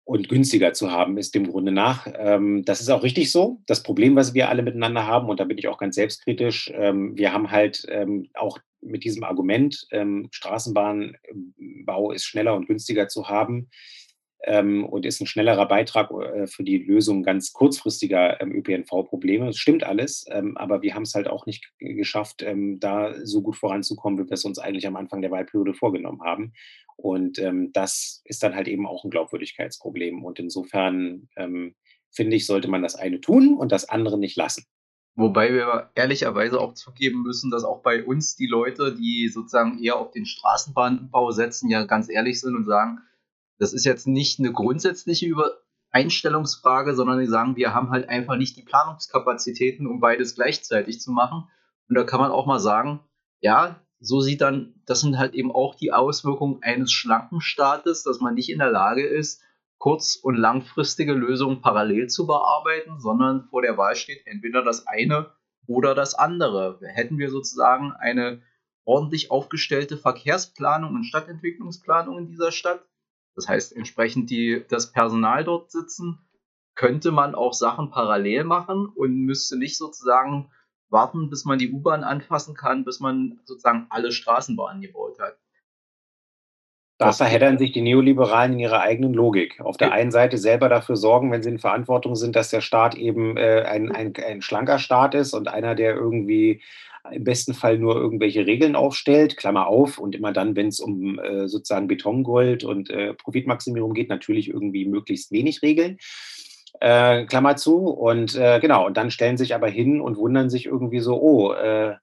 [0.04, 2.08] und günstiger zu haben ist, dem Grunde nach.
[2.14, 3.62] Ähm, das ist auch richtig so.
[3.66, 7.16] Das Problem, was wir alle miteinander haben, und da bin ich auch ganz selbstkritisch, ähm,
[7.16, 9.86] wir haben halt ähm, auch mit diesem Argument,
[10.32, 13.70] Straßenbahnbau ist schneller und günstiger zu haben,
[14.44, 19.46] ähm, und ist ein schnellerer Beitrag äh, für die Lösung ganz kurzfristiger ähm, ÖPNV-Probleme.
[19.46, 23.42] Das stimmt alles, ähm, aber wir haben es halt auch nicht geschafft, ähm, da so
[23.42, 26.52] gut voranzukommen, wie wir es uns eigentlich am Anfang der Wahlperiode vorgenommen haben.
[26.96, 30.24] Und ähm, das ist dann halt eben auch ein Glaubwürdigkeitsproblem.
[30.24, 31.74] Und insofern ähm,
[32.10, 34.66] finde ich, sollte man das eine tun und das andere nicht lassen.
[35.14, 39.98] Wobei wir ehrlicherweise auch zugeben müssen, dass auch bei uns die Leute, die sozusagen eher
[39.98, 43.00] auf den Straßenbahnbau setzen, ja ganz ehrlich sind und sagen,
[43.62, 48.56] das ist jetzt nicht eine grundsätzliche Übereinstellungsfrage, sondern die sagen, wir haben halt einfach nicht
[48.56, 51.44] die Planungskapazitäten, um beides gleichzeitig zu machen.
[51.88, 52.98] Und da kann man auch mal sagen,
[53.40, 58.18] ja, so sieht dann, das sind halt eben auch die Auswirkungen eines schlanken Staates, dass
[58.18, 59.42] man nicht in der Lage ist,
[59.78, 65.30] kurz- und langfristige Lösungen parallel zu bearbeiten, sondern vor der Wahl steht entweder das eine
[65.68, 66.80] oder das andere.
[66.82, 68.42] Hätten wir sozusagen eine
[68.84, 72.84] ordentlich aufgestellte Verkehrsplanung und Stadtentwicklungsplanung in dieser Stadt,
[73.34, 76.18] das heißt entsprechend die, das Personal dort sitzen,
[76.74, 80.50] könnte man auch Sachen parallel machen und müsste nicht sozusagen
[80.88, 85.38] warten, bis man die U-Bahn anfassen kann, bis man sozusagen alle Straßenbahnen gebaut hat.
[86.98, 89.60] Da verheddern sich die Neoliberalen in ihrer eigenen Logik.
[89.60, 92.94] Auf der einen Seite selber dafür sorgen, wenn sie in Verantwortung sind, dass der Staat
[92.94, 96.62] eben äh, ein, ein, ein schlanker Staat ist und einer, der irgendwie
[97.10, 101.18] im besten Fall nur irgendwelche Regeln aufstellt, Klammer auf, und immer dann, wenn es um
[101.18, 105.98] äh, sozusagen Betongold und äh, Profitmaximierung geht, natürlich irgendwie möglichst wenig Regeln.
[106.80, 107.88] Äh, Klammer zu.
[107.88, 111.52] Und äh, genau, und dann stellen sich aber hin und wundern sich irgendwie so, oh,
[111.52, 111.96] äh,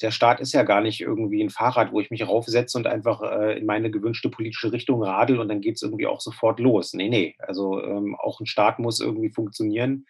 [0.00, 3.20] der Staat ist ja gar nicht irgendwie ein Fahrrad, wo ich mich raufsetze und einfach
[3.22, 6.94] äh, in meine gewünschte politische Richtung radel und dann geht es irgendwie auch sofort los.
[6.94, 7.34] Nee, nee.
[7.38, 10.06] Also ähm, auch ein Staat muss irgendwie funktionieren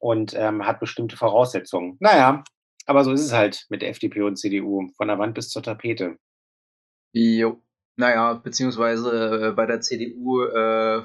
[0.00, 1.96] und ähm, hat bestimmte Voraussetzungen.
[2.00, 2.44] Naja,
[2.88, 6.16] aber so ist es halt mit FDP und CDU, von der Wand bis zur Tapete.
[7.12, 7.62] Jo.
[7.96, 11.02] Naja, beziehungsweise äh, bei der CDU äh,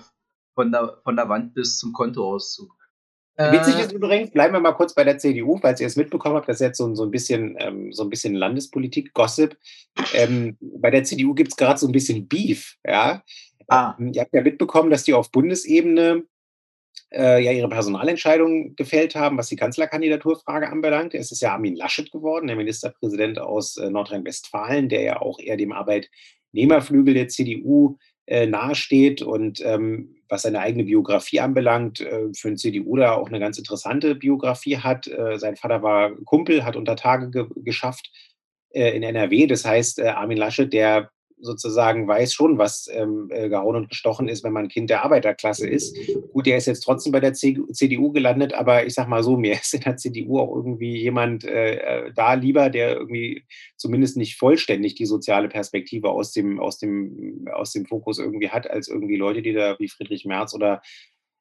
[0.56, 2.72] von, der, von der Wand bis zum Kontoauszug.
[3.36, 6.48] Witzig ist übrigens, bleiben wir mal kurz bei der CDU, falls ihr es mitbekommen habt,
[6.48, 9.58] das ist jetzt so, so, ein, bisschen, ähm, so ein bisschen Landespolitik, Gossip.
[10.14, 12.76] Ähm, bei der CDU gibt es gerade so ein bisschen Beef.
[12.86, 13.24] Ja?
[13.68, 13.96] Ah.
[14.00, 16.22] Ähm, ihr habt ja mitbekommen, dass die auf Bundesebene äh,
[17.16, 21.14] ja ihre Personalentscheidung gefällt haben, was die Kanzlerkandidaturfrage anbelangt.
[21.14, 25.56] Es ist ja Armin Laschet geworden, der Ministerpräsident aus äh, Nordrhein-Westfalen, der ja auch eher
[25.56, 32.48] dem Arbeitnehmerflügel der CDU äh, nahesteht und ähm, was seine eigene Biografie anbelangt, äh, für
[32.48, 35.08] einen CDU da auch eine ganz interessante Biografie hat.
[35.08, 38.10] Äh, sein Vater war Kumpel, hat unter Tage ge geschafft
[38.70, 39.46] äh, in NRW.
[39.46, 41.12] Das heißt, äh, Armin Laschet, der
[41.44, 45.68] sozusagen weiß schon, was ähm, äh, gehauen und gestochen ist, wenn man Kind der Arbeiterklasse
[45.68, 45.96] ist.
[46.32, 49.54] Gut, der ist jetzt trotzdem bei der CDU gelandet, aber ich sag mal so, mir
[49.62, 53.44] ist in der CDU auch irgendwie jemand äh, äh, da lieber, der irgendwie
[53.76, 58.70] zumindest nicht vollständig die soziale Perspektive aus dem, aus dem, aus dem Fokus irgendwie hat,
[58.70, 60.82] als irgendwie Leute, die da wie Friedrich Merz oder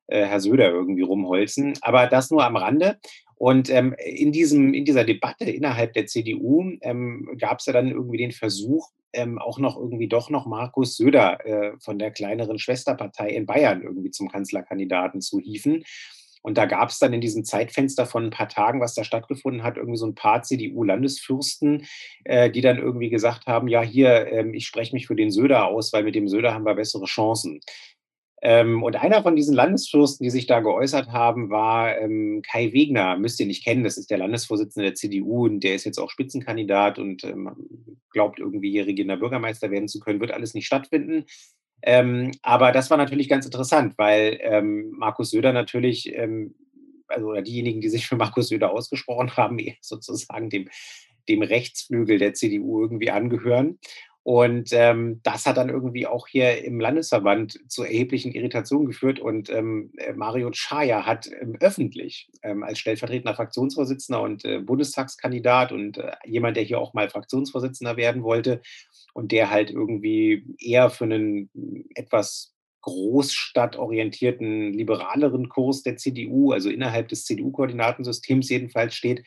[0.08, 1.74] äh, Herr Söder irgendwie rumholzen.
[1.80, 2.98] Aber das nur am Rande.
[3.42, 7.88] Und ähm, in, diesem, in dieser Debatte innerhalb der CDU ähm, gab es ja dann
[7.88, 12.60] irgendwie den Versuch, ähm, auch noch irgendwie doch noch Markus Söder äh, von der kleineren
[12.60, 15.82] Schwesterpartei in Bayern irgendwie zum Kanzlerkandidaten zu hieven.
[16.42, 19.62] Und da gab es dann in diesem Zeitfenster von ein paar Tagen, was da stattgefunden
[19.62, 21.86] hat, irgendwie so ein paar CDU-Landesfürsten,
[22.24, 25.66] äh, die dann irgendwie gesagt haben, ja, hier, ähm, ich spreche mich für den Söder
[25.66, 27.60] aus, weil mit dem Söder haben wir bessere Chancen.
[28.44, 33.16] Ähm, und einer von diesen Landesfürsten, die sich da geäußert haben, war ähm, Kai Wegner.
[33.16, 36.10] Müsst ihr nicht kennen, das ist der Landesvorsitzende der CDU und der ist jetzt auch
[36.10, 37.50] Spitzenkandidat und ähm,
[38.10, 40.20] glaubt irgendwie hier regierender Bürgermeister werden zu können.
[40.20, 41.24] Wird alles nicht stattfinden.
[41.82, 46.56] Ähm, aber das war natürlich ganz interessant, weil ähm, Markus Söder natürlich, ähm,
[47.06, 50.68] also oder diejenigen, die sich für Markus Söder ausgesprochen haben, sozusagen dem,
[51.28, 53.78] dem Rechtsflügel der CDU irgendwie angehören.
[54.24, 59.18] Und ähm, das hat dann irgendwie auch hier im Landesverband zu erheblichen Irritationen geführt.
[59.18, 65.72] Und ähm, äh, Mario Chaya hat ähm, öffentlich ähm, als stellvertretender Fraktionsvorsitzender und äh, Bundestagskandidat
[65.72, 68.62] und äh, jemand, der hier auch mal Fraktionsvorsitzender werden wollte
[69.12, 71.50] und der halt irgendwie eher für einen
[71.96, 79.24] etwas großstadtorientierten, liberaleren Kurs der CDU, also innerhalb des CDU-Koordinatensystems jedenfalls steht,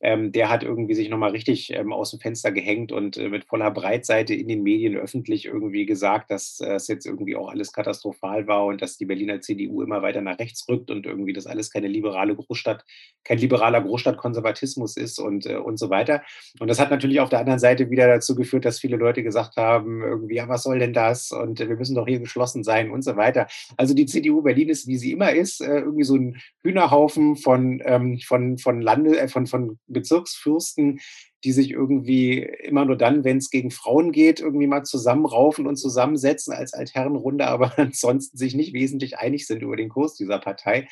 [0.00, 3.44] ähm, der hat irgendwie sich nochmal richtig ähm, aus dem Fenster gehängt und äh, mit
[3.44, 7.72] voller Breitseite in den Medien öffentlich irgendwie gesagt, dass äh, es jetzt irgendwie auch alles
[7.72, 11.46] katastrophal war und dass die Berliner CDU immer weiter nach rechts rückt und irgendwie das
[11.46, 12.84] alles keine liberale Großstadt,
[13.24, 16.22] kein liberaler Großstadtkonservatismus ist und, äh, und so weiter.
[16.58, 19.56] Und das hat natürlich auf der anderen Seite wieder dazu geführt, dass viele Leute gesagt
[19.56, 21.30] haben, irgendwie, ja, was soll denn das?
[21.30, 23.48] Und äh, wir müssen doch hier geschlossen sein und so weiter.
[23.76, 27.82] Also die CDU Berlin ist, wie sie immer ist, äh, irgendwie so ein Hühnerhaufen von,
[27.84, 31.00] ähm, von, von Lande, äh, von, von Bezirksfürsten,
[31.44, 35.76] die sich irgendwie immer nur dann, wenn es gegen Frauen geht, irgendwie mal zusammenraufen und
[35.76, 40.88] zusammensetzen als Altherrenrunde, aber ansonsten sich nicht wesentlich einig sind über den Kurs dieser Partei.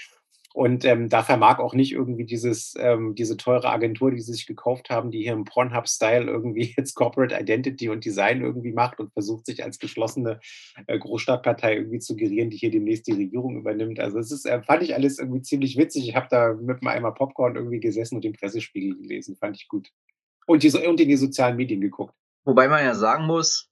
[0.54, 4.46] Und ähm, da vermag auch nicht irgendwie dieses, ähm, diese teure Agentur, die sie sich
[4.46, 9.12] gekauft haben, die hier im Pornhub-Style irgendwie jetzt Corporate Identity und Design irgendwie macht und
[9.12, 10.40] versucht, sich als geschlossene
[10.86, 14.00] äh, Großstadtpartei irgendwie zu gerieren, die hier demnächst die Regierung übernimmt.
[14.00, 16.08] Also das ist, äh, fand ich alles irgendwie ziemlich witzig.
[16.08, 19.36] Ich habe da mit einem Eimer Popcorn irgendwie gesessen und den Pressespiegel gelesen.
[19.36, 19.90] Fand ich gut.
[20.46, 22.14] Und, die, und in die sozialen Medien geguckt.
[22.44, 23.70] Wobei man ja sagen muss,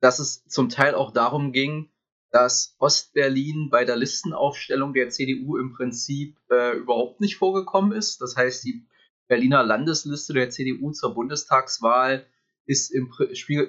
[0.00, 1.90] dass es zum Teil auch darum ging,
[2.30, 8.20] dass Ostberlin bei der Listenaufstellung der CDU im Prinzip äh, überhaupt nicht vorgekommen ist.
[8.20, 8.86] Das heißt, die
[9.28, 12.26] Berliner Landesliste der CDU zur Bundestagswahl
[12.66, 13.10] ist im,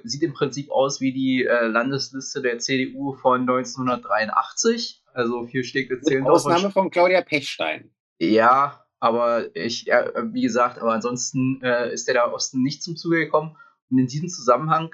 [0.04, 5.04] sieht im Prinzip aus wie die äh, Landesliste der CDU von 1983.
[5.14, 7.92] Also vier Städte zählen Mit Ausnahme von Claudia Pechstein.
[8.20, 12.98] Ja, aber ich, äh, wie gesagt, aber ansonsten äh, ist der da Osten nicht zum
[12.98, 13.56] Zuge gekommen.
[13.90, 14.94] Und in diesem Zusammenhang,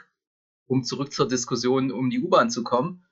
[0.67, 3.04] um zurück zur Diskussion um die U-Bahn zu kommen,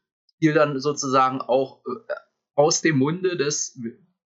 [0.44, 2.14] fiel dann sozusagen auch äh,
[2.56, 3.80] aus dem Munde des,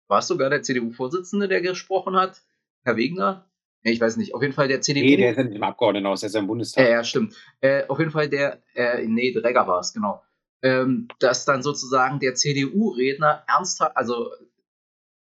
[0.06, 2.40] war es sogar der CDU-Vorsitzende, der gesprochen hat,
[2.84, 3.50] Herr Wegner?
[3.82, 5.04] Ich weiß nicht, auf jeden Fall der CDU.
[5.04, 6.84] Nee, der ist ja nicht im Abgeordnetenhaus, der ist ja im Bundestag.
[6.84, 7.34] Ja, ja stimmt.
[7.60, 10.22] Äh, auf jeden Fall der, äh, nee, Dregger war es, genau.
[10.62, 14.30] Ähm, dass dann sozusagen der CDU-Redner ernsthaft, also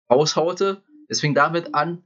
[0.09, 0.82] raushaute.
[1.09, 2.05] Es fing damit an,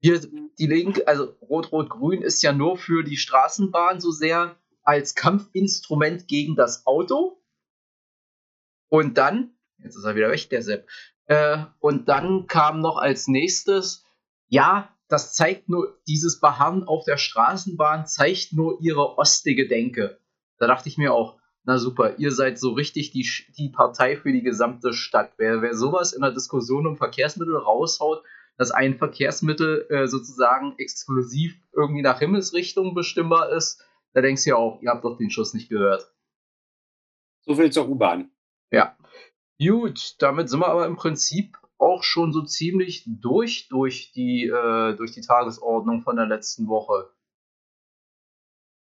[0.00, 6.28] wir, die Linke, also Rot-Rot-Grün ist ja nur für die Straßenbahn so sehr als Kampfinstrument
[6.28, 7.39] gegen das Auto.
[8.90, 10.86] Und dann, jetzt ist er wieder weg, der Sepp.
[11.26, 14.04] Äh, und dann kam noch als nächstes,
[14.48, 20.18] ja, das zeigt nur, dieses Beharren auf der Straßenbahn zeigt nur ihre ostige Denke.
[20.58, 24.32] Da dachte ich mir auch, na super, ihr seid so richtig die, die Partei für
[24.32, 25.32] die gesamte Stadt.
[25.36, 28.24] Wer, wer sowas in der Diskussion um Verkehrsmittel raushaut,
[28.56, 34.56] dass ein Verkehrsmittel äh, sozusagen exklusiv irgendwie nach Himmelsrichtung bestimmbar ist, da denkst du ja
[34.56, 36.12] auch, ihr habt doch den Schuss nicht gehört.
[37.42, 38.30] So viel zur U-Bahn.
[38.70, 38.96] Ja.
[39.58, 44.94] Gut, damit sind wir aber im Prinzip auch schon so ziemlich durch durch die, äh,
[44.96, 47.10] durch die Tagesordnung von der letzten Woche.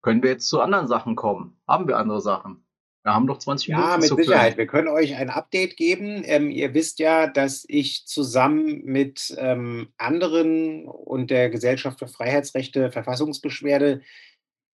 [0.02, 1.60] Können wir jetzt zu anderen Sachen kommen?
[1.66, 2.64] Haben wir andere Sachen?
[3.06, 3.88] Wir haben doch 20 Minuten.
[3.88, 4.50] Ja, mit Sicherheit.
[4.50, 4.58] Können.
[4.58, 6.22] Wir können euch ein Update geben.
[6.24, 12.90] Ähm, ihr wisst ja, dass ich zusammen mit ähm, anderen und der Gesellschaft für Freiheitsrechte
[12.90, 14.02] Verfassungsbeschwerde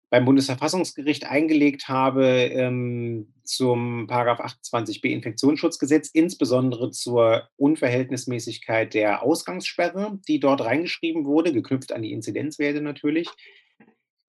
[0.09, 10.61] beim Bundesverfassungsgericht eingelegt habe ähm, zum 28b Infektionsschutzgesetz, insbesondere zur Unverhältnismäßigkeit der Ausgangssperre, die dort
[10.61, 13.29] reingeschrieben wurde, geknüpft an die Inzidenzwerte natürlich.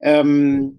[0.01, 0.79] Ähm,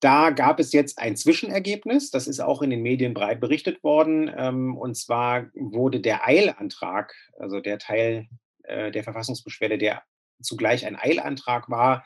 [0.00, 4.30] da gab es jetzt ein Zwischenergebnis, das ist auch in den Medien breit berichtet worden.
[4.34, 8.28] Ähm, und zwar wurde der Eilantrag, also der Teil
[8.62, 10.02] äh, der Verfassungsbeschwerde, der
[10.40, 12.04] zugleich ein Eilantrag war,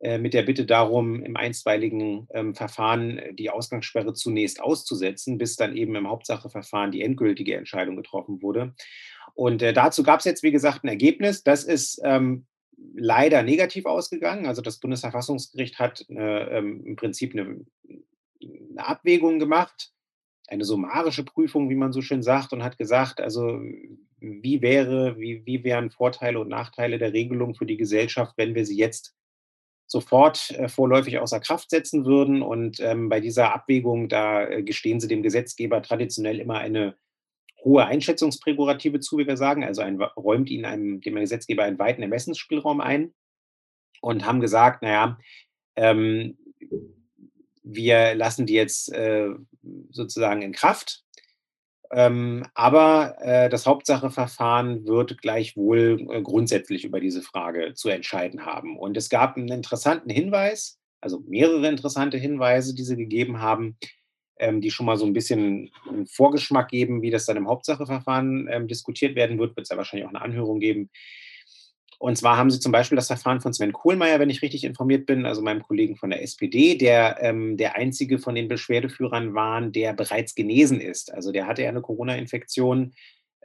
[0.00, 5.76] mit der Bitte darum, im einstweiligen ähm, Verfahren äh, die Ausgangssperre zunächst auszusetzen, bis dann
[5.76, 8.74] eben im Hauptsacheverfahren die endgültige Entscheidung getroffen wurde.
[9.34, 11.42] Und äh, dazu gab es jetzt, wie gesagt, ein Ergebnis.
[11.42, 12.46] Das ist ähm,
[12.94, 14.46] leider negativ ausgegangen.
[14.46, 17.64] Also das Bundesverfassungsgericht hat äh, ähm, im Prinzip eine,
[18.40, 19.92] eine Abwägung gemacht,
[20.46, 23.60] eine summarische Prüfung, wie man so schön sagt, und hat gesagt, also
[24.20, 28.64] wie wäre, wie, wie wären Vorteile und Nachteile der Regelung für die Gesellschaft, wenn wir
[28.64, 29.17] sie jetzt
[29.88, 32.42] sofort äh, vorläufig außer Kraft setzen würden.
[32.42, 36.94] Und ähm, bei dieser Abwägung, da äh, gestehen sie dem Gesetzgeber traditionell immer eine
[37.64, 39.64] hohe Einschätzungsprärogative zu, wie wir sagen.
[39.64, 43.14] Also ein, räumt ihnen einem, dem Gesetzgeber einen weiten Ermessensspielraum ein
[44.00, 45.18] und haben gesagt, naja,
[45.74, 46.38] ähm,
[47.62, 49.30] wir lassen die jetzt äh,
[49.90, 51.04] sozusagen in Kraft
[51.90, 58.78] ähm, aber äh, das Hauptsacheverfahren wird gleichwohl äh, grundsätzlich über diese Frage zu entscheiden haben.
[58.78, 63.78] Und es gab einen interessanten Hinweis, also mehrere interessante Hinweise, die sie gegeben haben,
[64.38, 68.48] ähm, die schon mal so ein bisschen einen Vorgeschmack geben, wie das dann im Hauptsacheverfahren
[68.50, 69.56] ähm, diskutiert werden wird.
[69.56, 70.90] Wird es ja wahrscheinlich auch eine Anhörung geben.
[71.98, 75.04] Und zwar haben sie zum Beispiel das Verfahren von Sven Kohlmeier, wenn ich richtig informiert
[75.04, 79.60] bin, also meinem Kollegen von der SPD, der ähm, der einzige von den Beschwerdeführern war,
[79.62, 81.12] der bereits genesen ist.
[81.12, 82.94] Also der hatte ja eine Corona-Infektion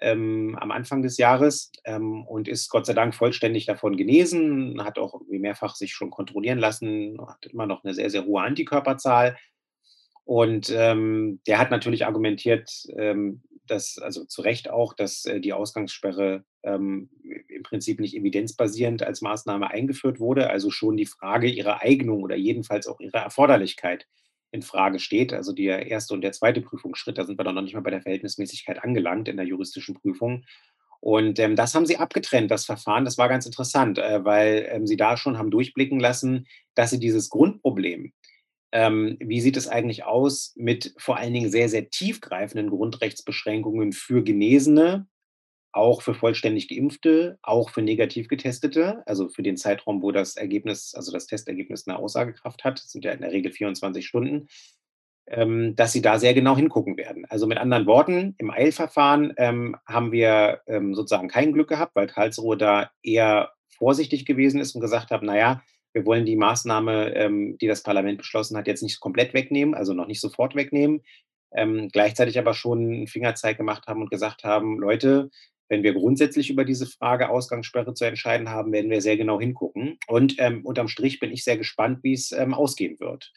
[0.01, 4.99] ähm, am Anfang des Jahres ähm, und ist Gott sei Dank vollständig davon genesen, hat
[4.99, 9.35] auch mehrfach sich schon kontrollieren lassen, hat immer noch eine sehr, sehr hohe Antikörperzahl.
[10.25, 15.53] Und ähm, der hat natürlich argumentiert, ähm, dass, also zu Recht auch, dass äh, die
[15.53, 17.09] Ausgangssperre ähm,
[17.47, 22.35] im Prinzip nicht evidenzbasierend als Maßnahme eingeführt wurde, also schon die Frage ihrer Eignung oder
[22.35, 24.07] jedenfalls auch ihrer Erforderlichkeit
[24.51, 25.33] in Frage steht.
[25.33, 27.89] Also der erste und der zweite Prüfungsschritt, da sind wir dann noch nicht mal bei
[27.89, 30.45] der Verhältnismäßigkeit angelangt in der juristischen Prüfung.
[30.99, 33.03] Und ähm, das haben sie abgetrennt, das Verfahren.
[33.03, 36.99] Das war ganz interessant, äh, weil ähm, sie da schon haben durchblicken lassen, dass sie
[36.99, 38.13] dieses Grundproblem,
[38.73, 44.23] ähm, wie sieht es eigentlich aus mit vor allen Dingen sehr, sehr tiefgreifenden Grundrechtsbeschränkungen für
[44.23, 45.07] Genesene,
[45.71, 50.95] auch für vollständig Geimpfte, auch für negativ Getestete, also für den Zeitraum, wo das Ergebnis,
[50.95, 54.47] also das Testergebnis eine Aussagekraft hat, das sind ja in der Regel 24 Stunden,
[55.27, 57.25] ähm, dass sie da sehr genau hingucken werden.
[57.29, 62.07] Also mit anderen Worten, im Eilverfahren ähm, haben wir ähm, sozusagen kein Glück gehabt, weil
[62.07, 65.61] Karlsruhe da eher vorsichtig gewesen ist und gesagt hat, naja,
[65.93, 69.93] wir wollen die Maßnahme, ähm, die das Parlament beschlossen hat, jetzt nicht komplett wegnehmen, also
[69.93, 71.01] noch nicht sofort wegnehmen.
[71.55, 75.29] Ähm, gleichzeitig aber schon einen Fingerzeig gemacht haben und gesagt haben, Leute,
[75.69, 79.97] wenn wir grundsätzlich über diese Frage Ausgangssperre zu entscheiden haben, werden wir sehr genau hingucken.
[80.07, 83.31] Und ähm, unterm Strich bin ich sehr gespannt, wie es ähm, ausgehen wird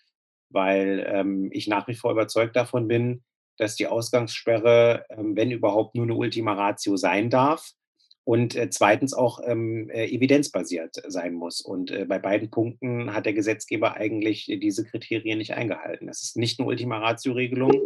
[0.50, 3.22] weil ähm, ich nach wie vor überzeugt davon bin,
[3.58, 7.72] dass die Ausgangssperre, ähm, wenn überhaupt, nur eine Ultima Ratio sein darf
[8.26, 11.60] und äh, zweitens auch ähm, äh, evidenzbasiert sein muss.
[11.60, 16.08] Und äh, bei beiden Punkten hat der Gesetzgeber eigentlich diese Kriterien nicht eingehalten.
[16.08, 17.80] Das ist nicht eine Ultima Ratio-Regelung.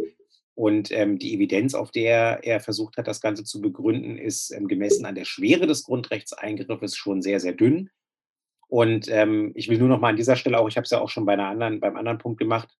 [0.55, 4.67] Und ähm, die Evidenz, auf der er versucht hat, das Ganze zu begründen, ist ähm,
[4.67, 7.91] gemessen an der Schwere des Grundrechtseingriffes schon sehr, sehr dünn.
[8.67, 11.01] Und ähm, ich will nur noch mal an dieser Stelle auch, ich habe es ja
[11.01, 12.75] auch schon bei einer anderen, beim anderen Punkt gemacht,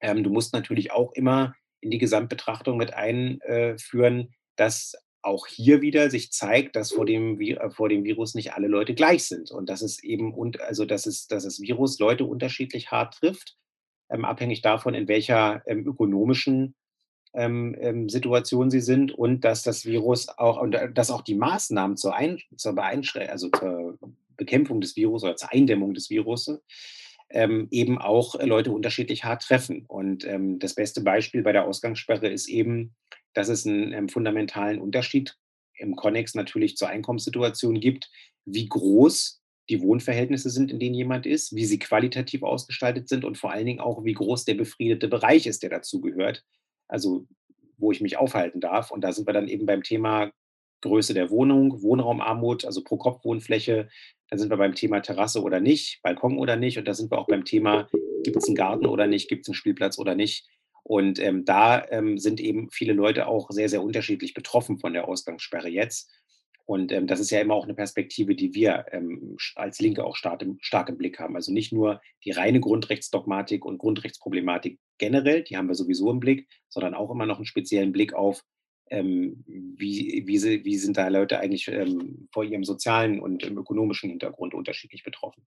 [0.00, 6.10] ähm, du musst natürlich auch immer in die Gesamtbetrachtung mit einführen, dass auch hier wieder
[6.10, 9.68] sich zeigt, dass vor dem, äh, vor dem Virus nicht alle Leute gleich sind und
[9.68, 13.56] dass es eben und also dass es, dass das Virus Leute unterschiedlich hart trifft,
[14.10, 16.74] ähm, abhängig davon, in welcher ähm, ökonomischen
[17.34, 21.36] ähm, ähm, Situation sie sind und dass das Virus auch und äh, dass auch die
[21.36, 23.98] Maßnahmen zur, Ein zur also zur
[24.36, 26.50] Bekämpfung des Virus oder zur Eindämmung des Virus
[27.30, 29.84] ähm, eben auch Leute unterschiedlich hart treffen.
[29.86, 32.94] Und ähm, das beste Beispiel bei der Ausgangssperre ist eben,
[33.34, 35.36] dass es einen ähm, fundamentalen Unterschied
[35.74, 38.10] im Konnex natürlich zur Einkommenssituation gibt,
[38.44, 43.38] wie groß die Wohnverhältnisse sind, in denen jemand ist, wie sie qualitativ ausgestaltet sind und
[43.38, 46.44] vor allen Dingen auch, wie groß der befriedete Bereich ist, der dazu gehört.
[46.88, 47.26] Also
[47.80, 48.90] wo ich mich aufhalten darf.
[48.90, 50.30] Und da sind wir dann eben beim Thema
[50.82, 53.88] Größe der Wohnung, Wohnraumarmut, also pro Kopf Wohnfläche.
[54.28, 56.78] Da sind wir beim Thema Terrasse oder nicht, Balkon oder nicht.
[56.78, 57.88] Und da sind wir auch beim Thema,
[58.22, 60.46] gibt es einen Garten oder nicht, gibt es einen Spielplatz oder nicht.
[60.90, 65.06] Und ähm, da ähm, sind eben viele Leute auch sehr, sehr unterschiedlich betroffen von der
[65.06, 66.10] Ausgangssperre jetzt.
[66.66, 70.16] Und ähm, das ist ja immer auch eine Perspektive, die wir ähm, als Linke auch
[70.16, 71.36] stark im, stark im Blick haben.
[71.36, 76.48] Also nicht nur die reine Grundrechtsdogmatik und Grundrechtsproblematik generell, die haben wir sowieso im Blick,
[76.68, 78.42] sondern auch immer noch einen speziellen Blick auf
[78.90, 84.10] ähm, wie, wie, wie, sind da Leute eigentlich ähm, vor ihrem sozialen und ähm, ökonomischen
[84.10, 85.46] Hintergrund unterschiedlich betroffen.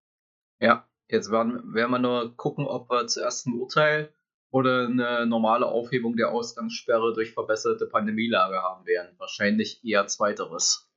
[0.61, 4.13] Ja, jetzt werden, werden wir nur gucken, ob wir zuerst ein Urteil
[4.53, 9.15] oder eine normale Aufhebung der Ausgangssperre durch verbesserte Pandemielage haben werden.
[9.17, 10.87] Wahrscheinlich eher zweiteres.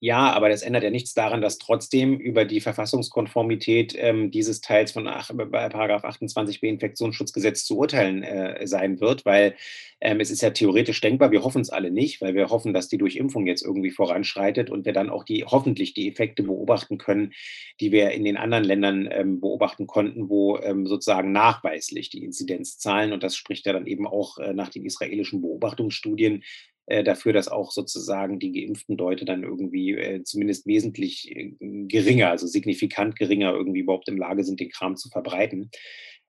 [0.00, 4.92] Ja, aber das ändert ja nichts daran, dass trotzdem über die Verfassungskonformität ähm, dieses Teils
[4.92, 9.56] von ach, bei 28b Infektionsschutzgesetz zu urteilen äh, sein wird, weil
[10.02, 12.88] ähm, es ist ja theoretisch denkbar, wir hoffen es alle nicht, weil wir hoffen, dass
[12.88, 17.32] die Durchimpfung jetzt irgendwie voranschreitet und wir dann auch die hoffentlich die Effekte beobachten können,
[17.80, 23.14] die wir in den anderen Ländern ähm, beobachten konnten, wo ähm, sozusagen nachweislich die Inzidenzzahlen,
[23.14, 27.48] und das spricht ja dann eben auch äh, nach den israelischen Beobachtungsstudien, äh, dafür, dass
[27.48, 33.52] auch sozusagen die geimpften Leute dann irgendwie äh, zumindest wesentlich äh, geringer, also signifikant geringer
[33.52, 35.70] irgendwie überhaupt in Lage sind, den Kram zu verbreiten.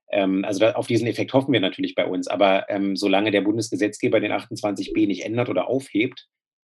[0.09, 2.27] Ähm, also auf diesen Effekt hoffen wir natürlich bei uns.
[2.27, 6.27] Aber ähm, solange der Bundesgesetzgeber den 28b nicht ändert oder aufhebt,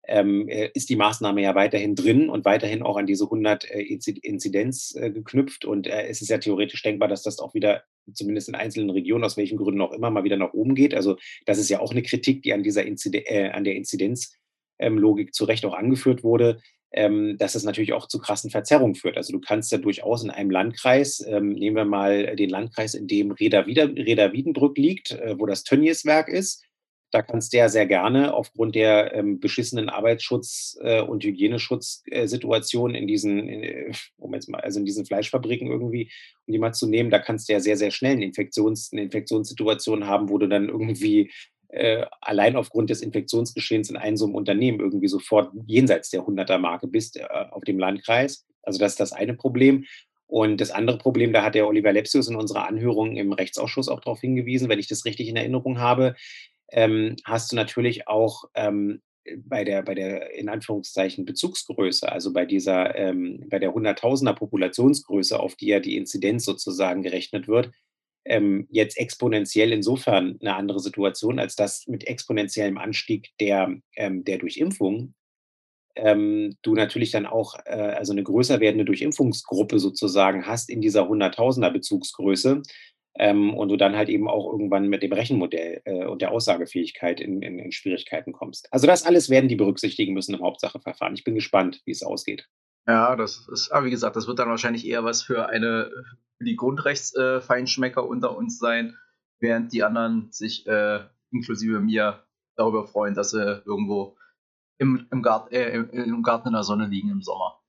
[0.06, 3.80] ähm, äh, ist die Maßnahme ja weiterhin drin und weiterhin auch an diese 100 äh,
[3.80, 5.64] Inzidenz äh, geknüpft.
[5.64, 7.82] Und äh, es ist ja theoretisch denkbar, dass das auch wieder
[8.12, 10.94] zumindest in einzelnen Regionen, aus welchen Gründen auch immer, mal wieder nach oben geht.
[10.94, 15.28] Also das ist ja auch eine Kritik, die an, dieser Inziden äh, an der Inzidenzlogik
[15.28, 16.60] ähm, zu Recht auch angeführt wurde,
[16.92, 19.16] ähm, dass es natürlich auch zu krassen Verzerrungen führt.
[19.16, 23.06] Also du kannst ja durchaus in einem Landkreis, ähm, nehmen wir mal den Landkreis, in
[23.06, 26.64] dem Reda, Reda Wiedenbrück liegt, äh, wo das Tönnies-Werk ist,
[27.14, 33.06] da kannst du ja sehr gerne aufgrund der ähm, beschissenen Arbeitsschutz- äh, und Hygieneschutzsituation in
[33.06, 36.10] diesen, in, äh, um jetzt mal, also in diesen Fleischfabriken irgendwie,
[36.46, 39.02] um die mal zu nehmen, da kannst du ja sehr, sehr schnell eine, Infektions-, eine
[39.02, 41.30] Infektionssituation haben, wo du dann irgendwie
[41.68, 46.88] äh, allein aufgrund des Infektionsgeschehens in einem so einem Unternehmen irgendwie sofort jenseits der 100er-Marke
[46.88, 48.44] bist äh, auf dem Landkreis.
[48.64, 49.84] Also das ist das eine Problem.
[50.26, 54.00] Und das andere Problem, da hat der Oliver Lepsius in unserer Anhörung im Rechtsausschuss auch
[54.00, 56.16] darauf hingewiesen, wenn ich das richtig in Erinnerung habe,
[56.74, 59.02] ähm, hast du natürlich auch ähm,
[59.38, 65.40] bei der, bei der in Anführungszeichen Bezugsgröße, also bei dieser, ähm, bei der Hunderttausender Populationsgröße,
[65.40, 67.72] auf die ja die Inzidenz sozusagen gerechnet wird,
[68.26, 74.38] ähm, jetzt exponentiell insofern eine andere Situation, als dass mit exponentiellem Anstieg der, ähm, der
[74.38, 75.14] Durchimpfung
[75.96, 81.08] ähm, du natürlich dann auch, äh, also 'ne größer werdende Durchimpfungsgruppe sozusagen hast in dieser
[81.08, 82.62] Hunderttausender Bezugsgröße,
[83.16, 87.20] ähm, und du dann halt eben auch irgendwann mit dem Rechenmodell, äh, und der Aussagefähigkeit
[87.20, 88.72] in in in Schwierigkeiten kommst.
[88.72, 91.14] Also, das alles werden die berücksichtigen müssen im Hauptsacheverfahren.
[91.14, 92.48] Ich bin gespannt, wie es ausgeht.
[92.86, 95.90] Ja, das ist aber wie gesagt, das wird dann wahrscheinlich eher was für eine
[96.36, 97.40] für die Grundrechts äh,
[97.96, 98.96] unter uns sein,
[99.40, 101.00] während die anderen sich, äh,
[101.30, 102.24] inklusive mir
[102.56, 104.16] darüber freuen, dass sie irgendwo
[104.78, 107.60] im im Gart äh, im im Garten in der Sonne liegen im Sommer.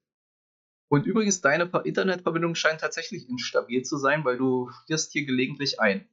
[0.95, 5.81] Und übrigens, deine Ver Internetverbindung scheint tatsächlich instabil zu sein, weil du frierst hier gelegentlich
[5.81, 6.07] ein.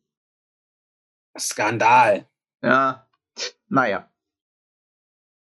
[1.39, 2.29] Skandal.
[2.63, 3.07] Ja,
[3.69, 4.11] na ja.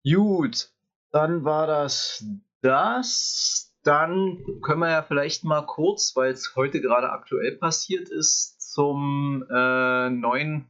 [0.04, 0.74] Gut,
[1.12, 2.26] dann war das
[2.62, 3.74] das.
[3.84, 9.46] Dann können wir ja vielleicht mal kurz, weil es heute gerade aktuell passiert ist, zum
[9.50, 10.68] äh, neuen,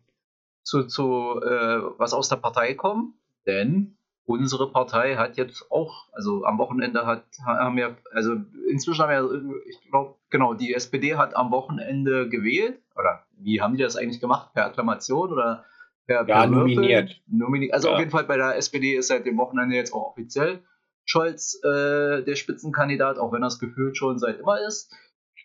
[0.62, 3.20] zu, zu äh, was aus der Partei kommen.
[3.48, 3.98] Denn
[4.30, 8.36] unsere Partei hat jetzt auch, also am Wochenende hat, haben wir, also
[8.70, 12.80] inzwischen haben wir, ich glaube, genau, die SPD hat am Wochenende gewählt.
[12.96, 14.54] Oder wie haben die das eigentlich gemacht?
[14.54, 15.66] Per Akklamation oder
[16.06, 17.20] per, Ja, per nominiert.
[17.28, 17.94] Nomini also Ja.
[17.96, 20.60] auf jeden Fall bei der SPD ist seit dem Wochenende jetzt auch offiziell
[21.06, 24.94] Scholz äh, der Spitzenkandidat, auch wenn das gefühlt schon seit immer ist.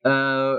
[0.02, 0.56] Äh,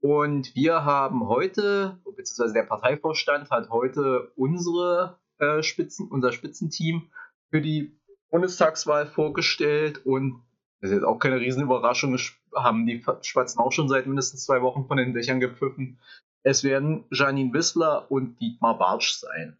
[0.00, 7.08] und wir haben heute, beziehungsweise der Parteivorstand hat heute unsere äh, Spitzen, unser Spitzenteam
[7.50, 7.98] für die
[8.30, 10.42] Bundestagswahl vorgestellt und
[10.80, 14.62] das ist jetzt auch keine Riesenüberraschung, es haben die Spatzen auch schon seit mindestens zwei
[14.62, 15.98] Wochen von den Dächern gepfiffen.
[16.42, 19.58] Es werden Janine Wissler und Dietmar Bartsch sein,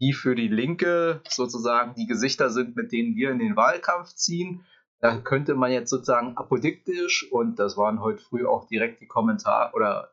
[0.00, 4.64] die für die Linke sozusagen die Gesichter sind, mit denen wir in den Wahlkampf ziehen.
[5.00, 9.72] Da könnte man jetzt sozusagen apodiktisch, und das waren heute früh auch direkt die Kommentare,
[9.74, 10.10] oder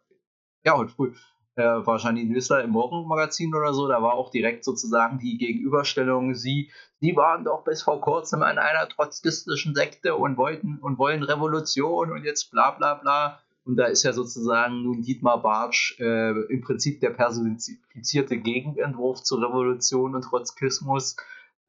[0.64, 1.14] ja, heute früh
[1.56, 6.36] äh, war Janine Wissler im Morgenmagazin oder so, da war auch direkt sozusagen die Gegenüberstellung,
[6.36, 11.24] sie, sie waren doch bis vor kurzem in einer trotzkistischen Sekte und wollten und wollen
[11.24, 13.40] Revolution und jetzt bla bla bla.
[13.66, 19.42] Und da ist ja sozusagen nun Dietmar Bartsch äh, im Prinzip der personifizierte Gegenentwurf zur
[19.42, 21.16] Revolution und Trotzkismus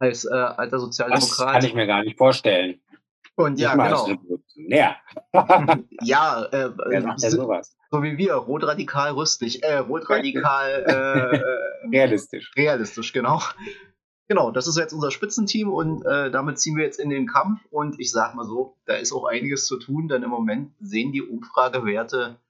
[0.00, 1.52] als äh, alter Das Sozialdemokrat.
[1.52, 2.80] kann ich mir gar nicht vorstellen.
[3.36, 4.04] Und ja, genau.
[4.06, 4.96] Revolutionär.
[6.02, 7.76] Ja, äh, Wer sagt denn so, sowas?
[7.94, 12.50] So wie wir, rotradikal rüstig, äh, rotradikal äh, äh, Realistisch.
[12.56, 13.40] realistisch, genau.
[14.26, 17.60] Genau, das ist jetzt unser Spitzenteam und äh, damit ziehen wir jetzt in den Kampf
[17.70, 21.12] und ich sag mal so, da ist auch einiges zu tun, denn im Moment sehen
[21.12, 22.40] die Umfragewerte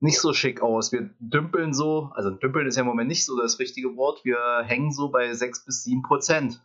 [0.00, 0.92] nicht so schick aus.
[0.92, 4.64] Wir dümpeln so, also dümpeln ist ja im Moment nicht so das richtige Wort, wir
[4.66, 6.62] hängen so bei 6 bis 7 Prozent.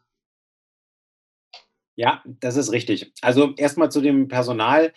[1.96, 3.14] Ja, das ist richtig.
[3.22, 4.92] Also erstmal zu dem Personal.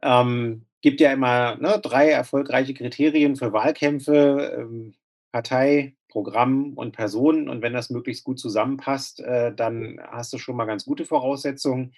[0.00, 4.94] Ähm, gibt ja immer ne, drei erfolgreiche Kriterien für Wahlkämpfe: ähm,
[5.32, 7.48] Partei, Programm und Person.
[7.48, 11.92] Und wenn das möglichst gut zusammenpasst, äh, dann hast du schon mal ganz gute Voraussetzungen.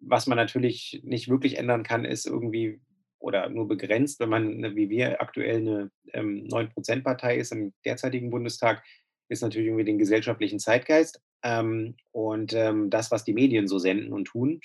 [0.00, 2.80] Was man natürlich nicht wirklich ändern kann, ist irgendwie
[3.20, 8.30] oder nur begrenzt, wenn man, ne, wie wir aktuell eine ähm, 9%-Partei ist im derzeitigen
[8.30, 8.82] Bundestag,
[9.28, 14.12] ist natürlich irgendwie den gesellschaftlichen Zeitgeist ähm, und ähm, das, was die Medien so senden
[14.12, 14.60] und tun.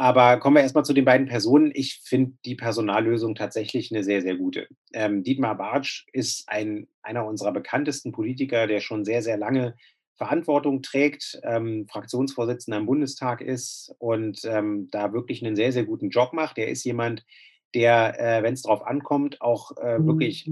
[0.00, 1.72] Aber kommen wir erst mal zu den beiden Personen.
[1.74, 4.66] Ich finde die Personallösung tatsächlich eine sehr, sehr gute.
[4.94, 9.74] Ähm, Dietmar Bartsch ist ein einer unserer bekanntesten Politiker, der schon sehr, sehr lange
[10.16, 16.08] Verantwortung trägt, ähm, Fraktionsvorsitzender im Bundestag ist und, ähm, da wirklich einen sehr, sehr guten
[16.08, 16.56] Job macht.
[16.56, 17.26] Er ist jemand,
[17.74, 20.50] der, äh, wenn es drauf ankommt, auch, äh, wirklich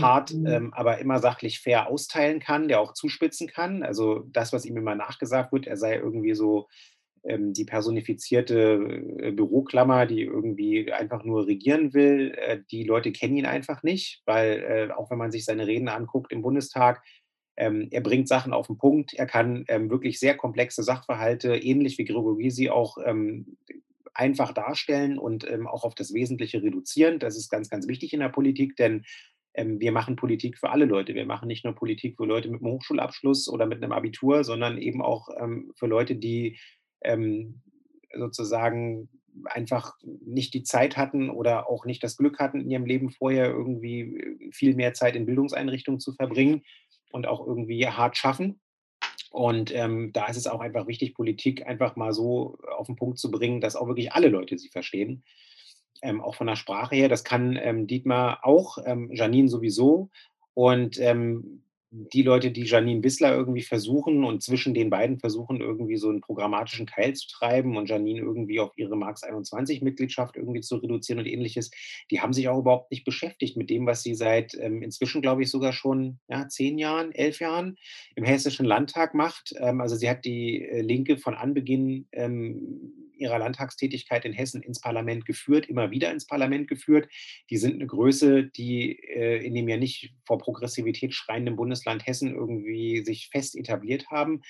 [0.00, 3.82] hart, ähm, aber immer sachlich fair austeilen kann, der auch zuspitzen kann.
[3.82, 6.68] Also das, was ihm immer nachgesagt wird, er sei irgendwie so
[7.28, 12.32] die personifizierte äh, Büroklammer, die irgendwie einfach nur regieren will.
[12.36, 15.88] Äh, die Leute kennen ihn einfach nicht, weil äh, auch wenn man sich seine Reden
[15.88, 17.02] anguckt im Bundestag,
[17.56, 19.14] ähm, er bringt Sachen auf den Punkt.
[19.14, 23.56] Er kann ähm, wirklich sehr komplexe Sachverhalte, ähnlich wie Gregor Gysi, auch ähm,
[24.14, 27.18] einfach darstellen und ähm, auch auf das Wesentliche reduzieren.
[27.18, 29.04] Das ist ganz, ganz wichtig in der Politik, denn
[29.54, 31.14] ähm, wir machen Politik für alle Leute.
[31.14, 34.78] Wir machen nicht nur Politik für Leute mit einem Hochschulabschluss oder mit einem Abitur, sondern
[34.78, 36.58] eben auch ähm, für Leute, die
[37.02, 37.62] ähm,
[38.14, 39.08] sozusagen
[39.44, 43.46] einfach nicht die Zeit hatten oder auch nicht das Glück hatten, in ihrem Leben vorher
[43.46, 46.62] irgendwie viel mehr Zeit in Bildungseinrichtungen zu verbringen
[47.12, 48.60] und auch irgendwie hart schaffen.
[49.30, 53.18] Und ähm, da ist es auch einfach wichtig, Politik einfach mal so auf den Punkt
[53.18, 55.24] zu bringen, dass auch wirklich alle Leute sie verstehen.
[56.02, 57.08] Ähm, auch von der Sprache her.
[57.08, 60.10] Das kann ähm, Dietmar auch, ähm, Janine sowieso.
[60.54, 65.96] Und ähm, die Leute, die Janine Wissler irgendwie versuchen und zwischen den beiden versuchen, irgendwie
[65.96, 70.76] so einen programmatischen Keil zu treiben und Janine irgendwie auf ihre Marx 21-Mitgliedschaft irgendwie zu
[70.76, 71.70] reduzieren und ähnliches,
[72.10, 75.42] die haben sich auch überhaupt nicht beschäftigt mit dem, was sie seit ähm, inzwischen, glaube
[75.42, 77.76] ich, sogar schon ja, zehn Jahren, elf Jahren
[78.16, 79.54] im Hessischen Landtag macht.
[79.58, 84.80] Ähm, also sie hat die äh, Linke von Anbeginn ähm, ihrer Landtagstätigkeit in Hessen ins
[84.80, 87.08] Parlament geführt, immer wieder ins Parlament geführt.
[87.50, 92.34] Die sind eine Größe, die äh, in dem ja nicht vor Progressivität schreienden Bundesland Hessen
[92.34, 94.42] irgendwie sich fest etabliert haben.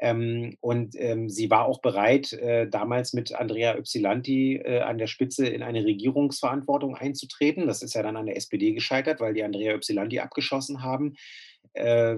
[0.00, 5.06] Ähm, und ähm, sie war auch bereit, äh, damals mit Andrea Ypsilanti äh, an der
[5.06, 7.66] Spitze in eine Regierungsverantwortung einzutreten.
[7.66, 11.16] Das ist ja dann an der SPD gescheitert, weil die Andrea Ypsilanti abgeschossen haben.
[11.74, 12.16] Äh,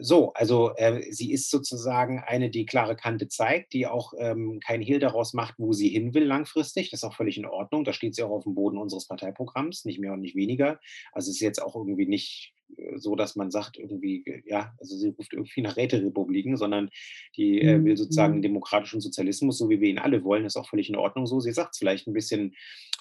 [0.00, 4.80] so, also äh, sie ist sozusagen eine, die klare Kante zeigt, die auch ähm, kein
[4.80, 6.90] Hehl daraus macht, wo sie hin will langfristig.
[6.90, 7.84] Das ist auch völlig in Ordnung.
[7.84, 10.80] Da steht sie auch auf dem Boden unseres Parteiprogramms, nicht mehr und nicht weniger.
[11.12, 14.96] Also es ist jetzt auch irgendwie nicht äh, so, dass man sagt, irgendwie, ja, also
[14.96, 16.90] sie ruft irgendwie nach Räterepubliken, sondern
[17.36, 18.42] die äh, will sozusagen mhm.
[18.42, 21.40] demokratischen Sozialismus, so wie wir ihn alle wollen, ist auch völlig in Ordnung so.
[21.40, 22.54] Sie sagt es vielleicht ein bisschen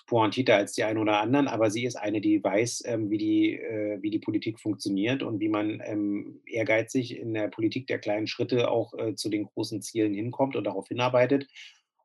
[0.05, 3.53] pointierter als die einen oder anderen, aber sie ist eine, die weiß, ähm, wie, die,
[3.53, 8.27] äh, wie die Politik funktioniert und wie man ähm, ehrgeizig in der Politik der kleinen
[8.27, 11.47] Schritte auch äh, zu den großen Zielen hinkommt und darauf hinarbeitet.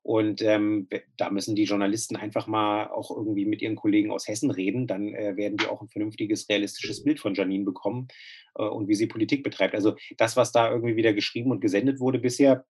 [0.03, 0.89] Und ähm,
[1.19, 4.87] da müssen die Journalisten einfach mal auch irgendwie mit ihren Kollegen aus Hessen reden.
[4.87, 8.09] Dann äh, werden die auch ein vernünftiges, realistisches Bild von Janine bekommen
[8.55, 9.75] äh, und wie sie Politik betreibt.
[9.75, 12.65] Also das, was da irgendwie wieder geschrieben und gesendet wurde bisher,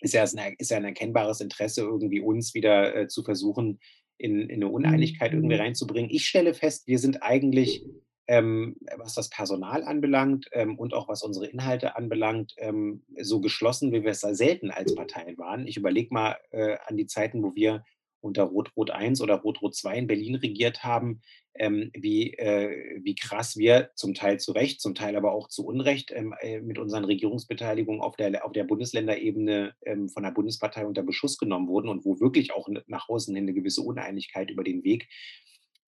[0.00, 3.78] ist ja, ein, ist ja ein erkennbares Interesse, irgendwie uns wieder äh, zu versuchen,
[4.18, 5.62] in, in eine Uneinigkeit irgendwie mhm.
[5.62, 6.10] reinzubringen.
[6.10, 7.84] Ich stelle fest, wir sind eigentlich,
[8.28, 13.92] ähm, was das Personal anbelangt ähm, und auch was unsere Inhalte anbelangt, ähm, so geschlossen,
[13.92, 15.66] wie wir es da selten als Parteien waren.
[15.66, 17.84] Ich überlege mal äh, an die Zeiten, wo wir
[18.26, 21.22] unter Rot-Rot 1 oder Rot-Rot 2 in Berlin regiert haben,
[21.54, 25.64] ähm, wie, äh, wie krass wir zum Teil zu Recht, zum Teil aber auch zu
[25.64, 30.86] Unrecht ähm, äh, mit unseren Regierungsbeteiligungen auf der, auf der Bundesländerebene ähm, von der Bundespartei
[30.86, 34.64] unter Beschuss genommen wurden und wo wirklich auch nach außen hin eine gewisse Uneinigkeit über
[34.64, 35.08] den Weg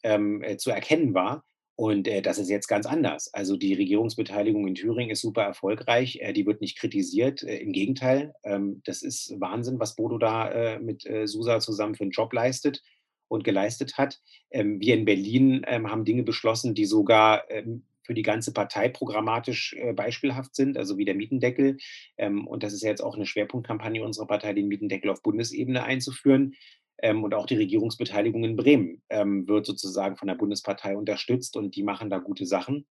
[0.02, 1.44] ähm, äh, zu erkennen war.
[1.78, 3.32] Und äh, das ist jetzt ganz anders.
[3.32, 6.18] Also die Regierungsbeteiligung in Thüringen ist super erfolgreich.
[6.20, 7.44] Äh, die wird nicht kritisiert.
[7.44, 11.94] Äh, Im Gegenteil, ähm, das ist Wahnsinn, was Bodo da äh, mit äh, Susa zusammen
[11.94, 12.82] für einen Job leistet
[13.28, 14.18] und geleistet hat.
[14.50, 18.88] Ähm, wir in Berlin ähm, haben Dinge beschlossen, die sogar ähm, für die ganze Partei
[18.88, 21.76] programmatisch äh, beispielhaft sind, also wie der Mietendeckel.
[22.16, 25.84] Ähm, und das ist ja jetzt auch eine Schwerpunktkampagne unserer Partei, den Mietendeckel auf Bundesebene
[25.84, 26.54] einzuführen.
[27.00, 31.76] Ähm, und auch die Regierungsbeteiligung in Bremen ähm, wird sozusagen von der Bundespartei unterstützt und
[31.76, 32.86] die machen da gute Sachen.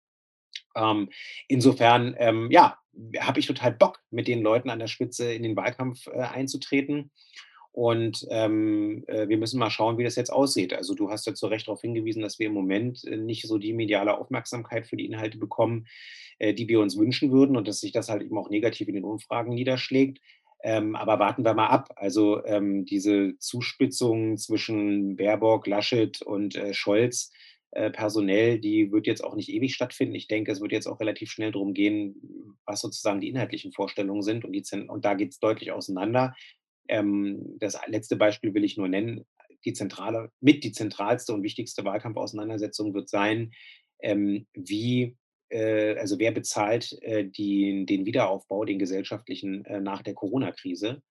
[0.75, 1.09] Ähm,
[1.49, 2.79] insofern, ähm, ja,
[3.21, 7.11] habe ich total Bock, mit den Leuten an der Spitze in den Wahlkampf äh, einzutreten.
[7.73, 10.75] Und ähm, äh, wir müssen mal schauen, wie das jetzt aussieht.
[10.75, 13.57] Also du hast ja zu Recht darauf hingewiesen, dass wir im Moment äh, nicht so
[13.57, 15.87] die mediale Aufmerksamkeit für die Inhalte bekommen,
[16.39, 18.95] äh, die wir uns wünschen würden und dass sich das halt eben auch negativ in
[18.95, 20.19] den Umfragen niederschlägt.
[20.63, 21.93] Ähm, aber warten wir mal ab.
[21.97, 27.33] Also ähm, diese Zuspitzung zwischen Baerbock, Laschet und äh, Scholz
[27.73, 30.15] äh, personell, die wird jetzt auch nicht ewig stattfinden.
[30.15, 34.23] Ich denke, es wird jetzt auch relativ schnell darum gehen, was sozusagen die inhaltlichen Vorstellungen
[34.23, 34.45] sind.
[34.45, 36.35] Und, die, und da geht es deutlich auseinander.
[36.89, 39.25] Ähm, das letzte Beispiel will ich nur nennen.
[39.65, 43.53] Die zentrale, mit die zentralste und wichtigste Wahlkampfauseinandersetzung wird sein,
[44.01, 45.17] ähm, wie
[45.99, 51.03] also wer bezahlt äh, die, den Wiederaufbau, den gesellschaftlichen äh, nach der Corona-Krise?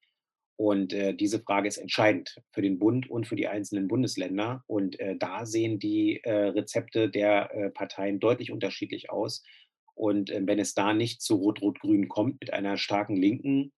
[0.57, 4.63] Und äh, diese Frage ist entscheidend für den Bund und für die einzelnen Bundesländer.
[4.67, 9.43] Und äh, da sehen die äh, Rezepte der Parteien deutlich unterschiedlich aus.
[9.95, 13.71] Und wenn es da nicht zu Rot-Rot-Grün kommt mit einer starken Linken,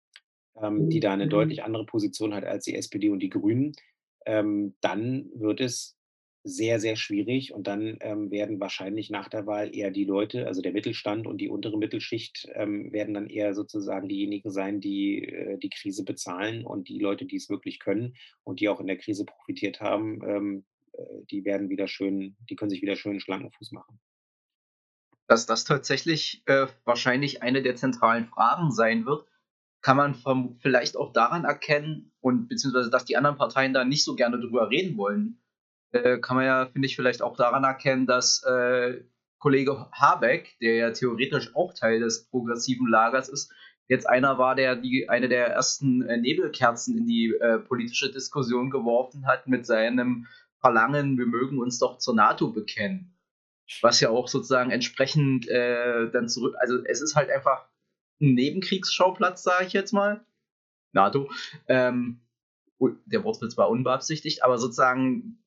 [0.61, 1.31] ähm, die da eine mhm.
[1.31, 3.73] deutlich andere Position hat als die SPD und die Grünen,
[4.25, 5.97] ähm, dann wird es
[6.43, 10.61] sehr, sehr schwierig und dann ähm, werden wahrscheinlich nach der Wahl eher die Leute, also
[10.61, 15.57] der Mittelstand und die untere Mittelschicht, ähm, werden dann eher sozusagen diejenigen sein, die äh,
[15.57, 18.97] die Krise bezahlen und die Leute, die es wirklich können und die auch in der
[18.97, 23.51] Krise profitiert haben, ähm, äh, die werden wieder schön, die können sich wieder schön schlanken
[23.51, 24.01] Fuß machen.
[25.27, 29.25] Dass das tatsächlich äh, wahrscheinlich eine der zentralen Fragen sein wird,
[29.81, 30.15] kann man
[30.59, 34.69] vielleicht auch daran erkennen und beziehungsweise, dass die anderen Parteien da nicht so gerne drüber
[34.69, 35.42] reden wollen
[35.93, 39.03] äh, kann man ja, finde ich, vielleicht auch daran erkennen, dass äh,
[39.39, 43.51] Kollege Habeck, der ja theoretisch auch Teil des progressiven Lagers ist,
[43.87, 48.69] jetzt einer war, der die eine der ersten äh, Nebelkerzen in die äh, politische Diskussion
[48.69, 50.27] geworfen hat mit seinem
[50.59, 53.17] Verlangen, wir mögen uns doch zur NATO bekennen.
[53.81, 57.67] Was ja auch sozusagen entsprechend äh, dann zurück, also es ist halt einfach
[58.21, 60.25] ein Nebenkriegsschauplatz, sage ich jetzt mal.
[60.93, 61.29] NATO.
[61.67, 62.21] Ähm,
[63.05, 65.42] der Wortwitz war unbeabsichtigt, aber sozusagen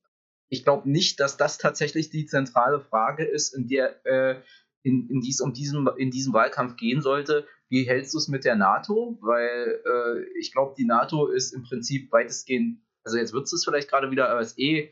[0.49, 4.41] ich glaube nicht, dass das tatsächlich die zentrale Frage ist, in der äh,
[4.83, 7.45] in, in, dies, um diesen, in diesem Wahlkampf gehen sollte.
[7.69, 9.17] Wie hältst du es mit der NATO?
[9.21, 13.89] Weil äh, ich glaube, die NATO ist im Prinzip weitestgehend, also jetzt wird es vielleicht
[13.89, 14.91] gerade wieder, aber ist eh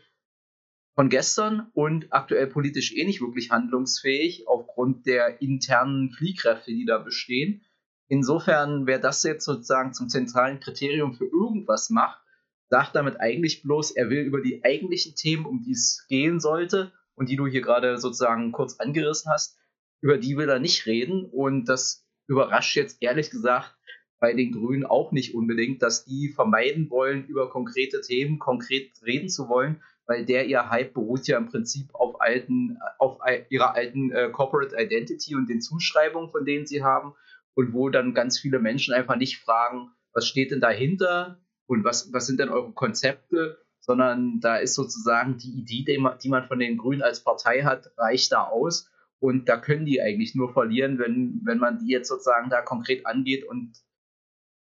[0.95, 6.97] von gestern und aktuell politisch eh nicht wirklich handlungsfähig aufgrund der internen Fliehkräfte, die da
[6.97, 7.61] bestehen.
[8.07, 12.21] Insofern, wer das jetzt sozusagen zum zentralen Kriterium für irgendwas macht,
[12.69, 16.91] sagt damit eigentlich bloß, er will über die eigentlichen Themen, um die es gehen sollte
[17.15, 19.57] und die du hier gerade sozusagen kurz angerissen hast,
[20.01, 21.25] über die will er nicht reden.
[21.25, 23.75] Und das überrascht jetzt ehrlich gesagt
[24.19, 29.29] bei den Grünen auch nicht unbedingt, dass die vermeiden wollen, über konkrete Themen konkret reden
[29.29, 34.11] zu wollen, weil der ihr Hype beruht ja im Prinzip auf alten, auf ihrer alten
[34.11, 37.13] äh, Corporate Identity und den Zuschreibungen, von denen sie haben
[37.55, 42.11] und wo dann ganz viele Menschen einfach nicht fragen, was steht denn dahinter und was,
[42.13, 46.47] was sind denn eure Konzepte, sondern da ist sozusagen die Idee, die man, die man
[46.47, 48.89] von den Grünen als Partei hat, reicht da aus.
[49.19, 53.05] Und da können die eigentlich nur verlieren, wenn, wenn man die jetzt sozusagen da konkret
[53.05, 53.73] angeht und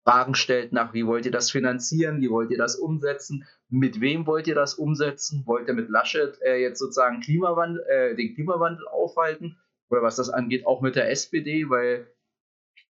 [0.03, 4.27] Fragen stellt nach, wie wollt ihr das finanzieren, wie wollt ihr das umsetzen, mit wem
[4.27, 8.85] wollt ihr das umsetzen, wollt ihr mit Laschet äh, jetzt sozusagen Klimawandel, äh, den Klimawandel
[8.89, 9.57] aufhalten?
[9.89, 12.07] Oder was das angeht, auch mit der SPD, weil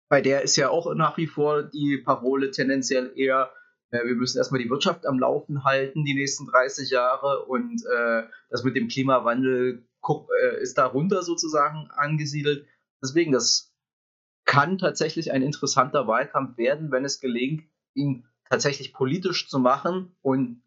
[0.07, 3.51] bei der ist ja auch nach wie vor die Parole tendenziell eher,
[3.92, 8.64] wir müssen erstmal die Wirtschaft am Laufen halten die nächsten 30 Jahre und äh, das
[8.64, 12.68] mit dem Klimawandel äh, ist darunter sozusagen angesiedelt.
[13.02, 13.74] Deswegen, das
[14.46, 17.64] kann tatsächlich ein interessanter Wahlkampf werden, wenn es gelingt,
[17.94, 20.62] ihn tatsächlich politisch zu machen und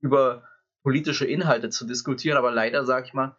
[0.00, 0.48] über
[0.82, 2.36] politische Inhalte zu diskutieren.
[2.36, 3.36] Aber leider, sage ich mal,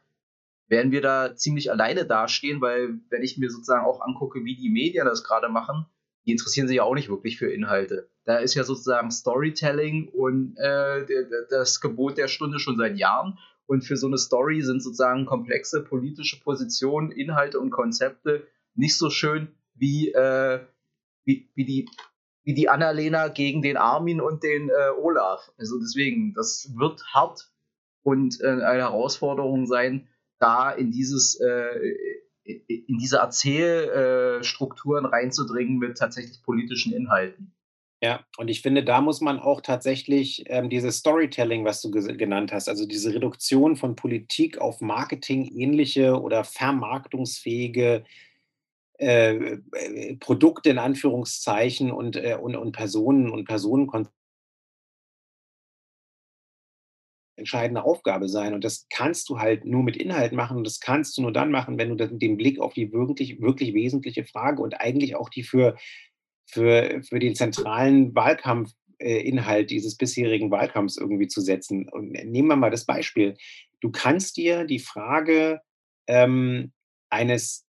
[0.67, 4.69] werden wir da ziemlich alleine dastehen, weil wenn ich mir sozusagen auch angucke, wie die
[4.69, 5.85] Medien das gerade machen,
[6.25, 8.09] die interessieren sich ja auch nicht wirklich für Inhalte.
[8.25, 11.05] Da ist ja sozusagen Storytelling und äh,
[11.49, 13.37] das Gebot der Stunde schon seit Jahren.
[13.65, 19.09] Und für so eine Story sind sozusagen komplexe politische Positionen, Inhalte und Konzepte nicht so
[19.09, 20.61] schön wie, äh,
[21.25, 21.89] wie, wie, die,
[22.43, 25.51] wie die Annalena gegen den Armin und den äh, Olaf.
[25.57, 27.51] Also deswegen, das wird hart
[28.03, 30.07] und äh, eine Herausforderung sein,
[30.39, 31.79] da in dieses äh,
[32.43, 37.53] in diese Erzählstrukturen reinzudringen mit tatsächlich politischen Inhalten.
[38.03, 42.51] Ja, und ich finde, da muss man auch tatsächlich ähm, dieses Storytelling, was du genannt
[42.51, 48.03] hast, also diese Reduktion von Politik auf Marketing ähnliche oder vermarktungsfähige
[48.99, 49.35] äh,
[49.71, 54.22] äh, Produkte in Anführungszeichen und, äh, und, und Personen und Personenkonzepte
[57.35, 58.53] entscheidende Aufgabe sein.
[58.53, 61.51] Und das kannst du halt nur mit Inhalt machen und das kannst du nur dann
[61.51, 65.43] machen, wenn du den Blick auf die wirklich, wirklich wesentliche Frage und eigentlich auch die
[65.43, 65.75] für,
[66.45, 71.89] für, für den zentralen Wahlkampfinhalt dieses bisherigen Wahlkampfs irgendwie zu setzen.
[71.89, 73.35] Und nehmen wir mal das Beispiel.
[73.81, 75.61] Du kannst dir die Frage
[76.07, 76.71] ähm,
[77.09, 77.65] eines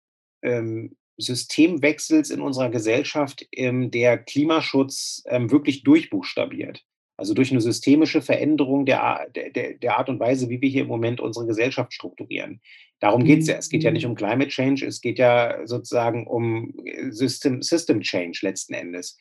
[0.42, 6.84] ähm, Systemwechsels in unserer Gesellschaft, ähm, der Klimaschutz ähm, wirklich durchbuchstabiert.
[7.20, 10.88] Also durch eine systemische Veränderung der, der, der Art und Weise, wie wir hier im
[10.88, 12.62] Moment unsere Gesellschaft strukturieren.
[12.98, 13.56] Darum geht es ja.
[13.56, 18.00] Es geht ja nicht um Climate Change, es geht ja sozusagen um äh, System, System
[18.00, 19.18] Change letzten Endes.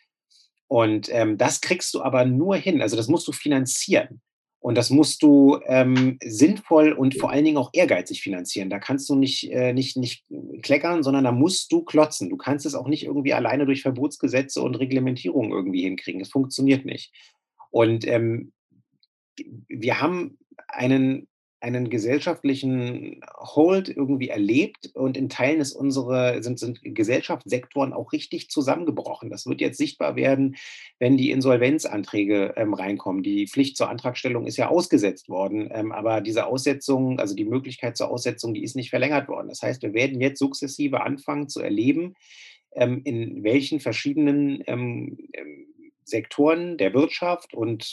[0.68, 4.22] Und ähm, das kriegst du aber nur hin, also das musst du finanzieren.
[4.62, 8.70] Und das musst du ähm, sinnvoll und vor allen Dingen auch ehrgeizig finanzieren.
[8.70, 10.24] Da kannst du nicht, äh, nicht, nicht
[10.62, 12.30] kleckern, sondern da musst du klotzen.
[12.30, 16.20] Du kannst es auch nicht irgendwie alleine durch Verbotsgesetze und Reglementierungen irgendwie hinkriegen.
[16.20, 17.12] Das funktioniert nicht.
[17.70, 18.52] Und ähm,
[19.68, 21.30] wir haben einen
[21.62, 28.50] einen gesellschaftlichen Hold irgendwie erlebt und in Teilen ist unsere, sind, sind Gesellschaftssektoren auch richtig
[28.50, 29.30] zusammengebrochen.
[29.30, 30.56] Das wird jetzt sichtbar werden,
[31.00, 33.24] wenn die Insolvenzanträge ähm, reinkommen.
[33.24, 37.98] Die Pflicht zur Antragstellung ist ja ausgesetzt worden, ähm, aber diese Aussetzung, also die Möglichkeit
[37.98, 39.50] zur Aussetzung, die ist nicht verlängert worden.
[39.50, 42.14] Das heißt, wir werden jetzt sukzessive anfangen zu erleben,
[42.74, 45.66] ähm, in welchen verschiedenen ähm, ähm,
[46.10, 47.84] Sektoren der Wirtschaft und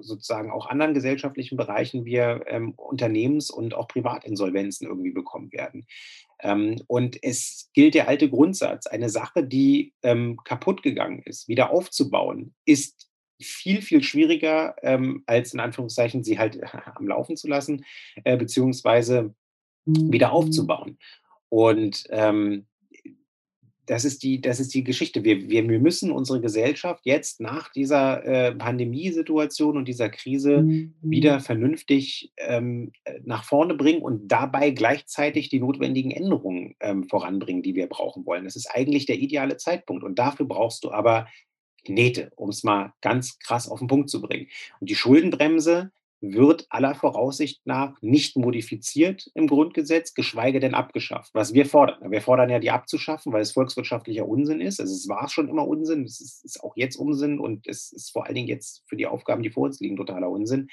[0.00, 5.86] sozusagen auch anderen gesellschaftlichen Bereichen wir ähm, Unternehmens- und auch Privatinsolvenzen irgendwie bekommen werden.
[6.40, 11.70] Ähm, und es gilt der alte Grundsatz, eine Sache, die ähm, kaputt gegangen ist, wieder
[11.70, 13.08] aufzubauen, ist
[13.40, 16.60] viel, viel schwieriger, ähm, als in Anführungszeichen sie halt
[16.94, 17.84] am Laufen zu lassen,
[18.24, 19.34] äh, beziehungsweise
[19.84, 20.98] wieder aufzubauen.
[21.48, 22.66] Und ähm,
[23.88, 25.24] das ist die, das ist die Geschichte.
[25.24, 30.94] Wir, wir, wir müssen unsere Gesellschaft jetzt nach dieser äh, Pandemiesituation und dieser Krise mhm.
[31.00, 32.92] wieder vernünftig ähm,
[33.24, 38.44] nach vorne bringen und dabei gleichzeitig die notwendigen Änderungen ähm, voranbringen, die wir brauchen wollen.
[38.44, 40.04] Das ist eigentlich der ideale Zeitpunkt.
[40.04, 41.26] Und dafür brauchst du aber
[41.84, 44.48] Knete, um es mal ganz krass auf den Punkt zu bringen.
[44.80, 51.30] Und die Schuldenbremse wird aller Voraussicht nach nicht modifiziert im Grundgesetz, geschweige denn abgeschafft.
[51.34, 52.10] Was wir fordern.
[52.10, 54.80] Wir fordern ja, die abzuschaffen, weil es volkswirtschaftlicher Unsinn ist.
[54.80, 58.10] Also es war schon immer Unsinn, es ist, ist auch jetzt Unsinn und es ist
[58.10, 60.68] vor allen Dingen jetzt für die Aufgaben, die vor uns liegen, totaler Unsinn.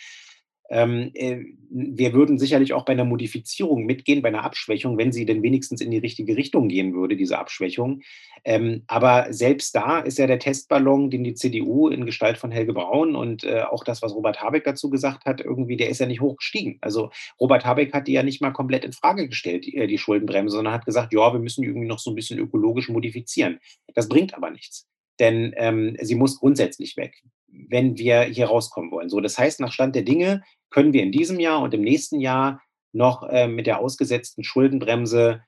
[0.70, 5.26] Ähm, äh, wir würden sicherlich auch bei einer Modifizierung mitgehen, bei einer Abschwächung, wenn sie
[5.26, 8.02] denn wenigstens in die richtige Richtung gehen würde, diese Abschwächung.
[8.44, 12.74] Ähm, aber selbst da ist ja der Testballon, den die CDU in Gestalt von Helge
[12.74, 16.06] Braun und äh, auch das, was Robert Habeck dazu gesagt hat, irgendwie, der ist ja
[16.06, 16.78] nicht hochgestiegen.
[16.82, 19.98] Also Robert Habeck hat die ja nicht mal komplett in Frage gestellt, die, äh, die
[19.98, 23.60] Schuldenbremse, sondern hat gesagt, ja, wir müssen irgendwie noch so ein bisschen ökologisch modifizieren.
[23.94, 24.88] Das bringt aber nichts
[25.20, 29.10] denn ähm, sie muss grundsätzlich weg wenn wir hier rauskommen wollen.
[29.10, 32.20] So, das heißt, nach Stand der Dinge können wir in diesem Jahr und im nächsten
[32.20, 35.42] Jahr noch äh, mit der ausgesetzten Schuldenbremse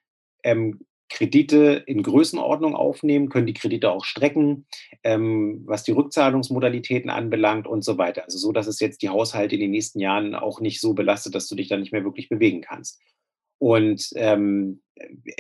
[0.44, 0.80] ähm,
[1.10, 4.68] Kredite in Größenordnung aufnehmen, können die Kredite auch strecken,
[5.04, 8.26] ähm, was die Rückzahlungsmodalitäten anbelangt und so weiter.
[8.26, 11.36] Also so, dass es jetzt die Haushalte in den nächsten Jahren auch nicht so belastet,
[11.36, 13.02] dass du dich da nicht mehr wirklich bewegen kannst.
[13.60, 14.82] Und ähm,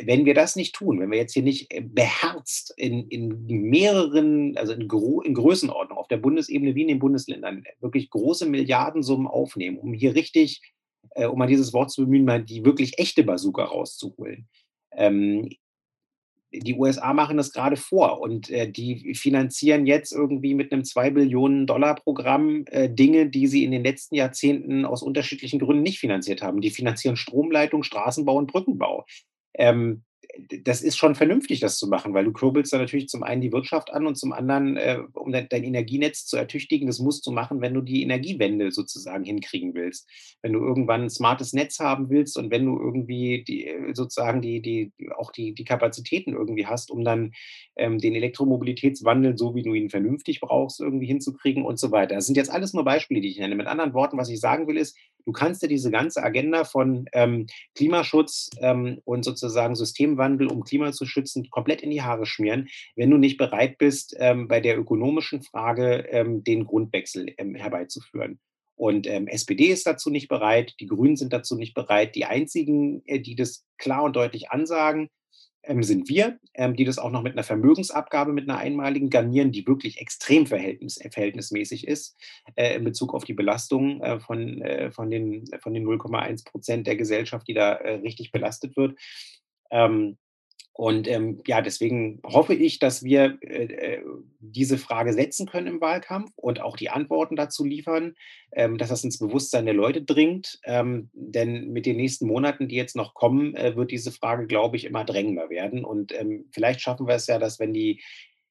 [0.03, 4.57] wenn wir das nicht tun, wenn wir jetzt hier nicht äh, beherzt in, in mehreren,
[4.57, 9.27] also in, Gro in Größenordnung auf der Bundesebene wie in den Bundesländern wirklich große Milliardensummen
[9.27, 10.61] aufnehmen, um hier richtig,
[11.11, 14.47] äh, um mal dieses Wort zu bemühen, mal die wirklich echte Bazooka rauszuholen,
[14.91, 15.49] ähm,
[16.59, 21.11] die USA machen das gerade vor und äh, die finanzieren jetzt irgendwie mit einem 2
[21.11, 25.99] Billionen Dollar Programm äh, Dinge, die sie in den letzten Jahrzehnten aus unterschiedlichen Gründen nicht
[25.99, 26.61] finanziert haben.
[26.61, 29.05] Die finanzieren Stromleitung, Straßenbau und Brückenbau.
[29.53, 30.03] Ähm,
[30.63, 33.51] das ist schon vernünftig, das zu machen, weil du kurbelst da natürlich zum einen die
[33.51, 37.31] Wirtschaft an und zum anderen, äh, um dein, dein, Energienetz zu ertüchtigen, das musst du
[37.31, 40.07] machen, wenn du die Energiewende sozusagen hinkriegen willst.
[40.41, 44.61] Wenn du irgendwann ein smartes Netz haben willst und wenn du irgendwie die, sozusagen die,
[44.61, 47.33] die, auch die, die Kapazitäten irgendwie hast, um dann
[47.75, 52.15] ähm, den Elektromobilitätswandel, so wie du ihn vernünftig brauchst, irgendwie hinzukriegen und so weiter.
[52.15, 53.55] Das sind jetzt alles nur Beispiele, die ich nenne.
[53.55, 57.05] Mit anderen Worten, was ich sagen will, ist, du kannst dir diese ganze Agenda von
[57.13, 62.25] ähm, Klimaschutz ähm, und sozusagen Systemwandel Klimawandel, um Klima zu schützen, komplett in die Haare
[62.25, 67.55] schmieren, wenn du nicht bereit bist, ähm, bei der ökonomischen Frage ähm, den Grundwechsel ähm,
[67.55, 68.39] herbeizuführen.
[68.75, 72.15] Und ähm, SPD ist dazu nicht bereit, die Grünen sind dazu nicht bereit.
[72.15, 75.09] Die einzigen, äh, die das klar und deutlich ansagen,
[75.63, 79.51] ähm, sind wir, ähm, die das auch noch mit einer Vermögensabgabe, mit einer einmaligen garnieren,
[79.51, 82.15] die wirklich extrem verhältnis, äh, verhältnismäßig ist
[82.55, 86.87] äh, in Bezug auf die Belastung äh, von, äh, von den, von den 0,1 Prozent
[86.87, 88.97] der Gesellschaft, die da äh, richtig belastet wird.
[89.71, 90.17] Ähm,
[90.77, 94.03] und ähm, ja, deswegen hoffe ich, dass wir äh, äh,
[94.39, 98.13] diese Frage setzen können im Wahlkampf und auch die Antworten dazu liefern,
[98.51, 100.59] ähm, dass das ins Bewusstsein der Leute dringt.
[100.65, 104.77] Ähm, denn mit den nächsten Monaten, die jetzt noch kommen, äh, wird diese Frage, glaube
[104.77, 105.83] ich, immer drängender werden.
[105.83, 108.03] Und ähm, vielleicht schaffen wir es ja, dass wenn die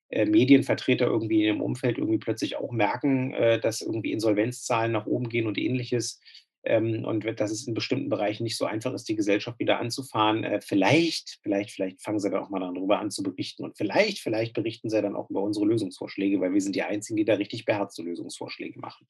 [0.08, 5.28] äh, Medienvertreter irgendwie im Umfeld irgendwie plötzlich auch merken, äh, dass irgendwie Insolvenzzahlen nach oben
[5.28, 6.20] gehen und ähnliches,
[6.66, 10.44] ähm, und dass es in bestimmten Bereichen nicht so einfach ist, die Gesellschaft wieder anzufahren.
[10.44, 14.18] Äh, vielleicht, vielleicht, vielleicht fangen sie dann auch mal darüber an zu berichten und vielleicht,
[14.18, 17.34] vielleicht berichten sie dann auch über unsere Lösungsvorschläge, weil wir sind die Einzigen, die da
[17.34, 19.06] richtig beherzte Lösungsvorschläge machen.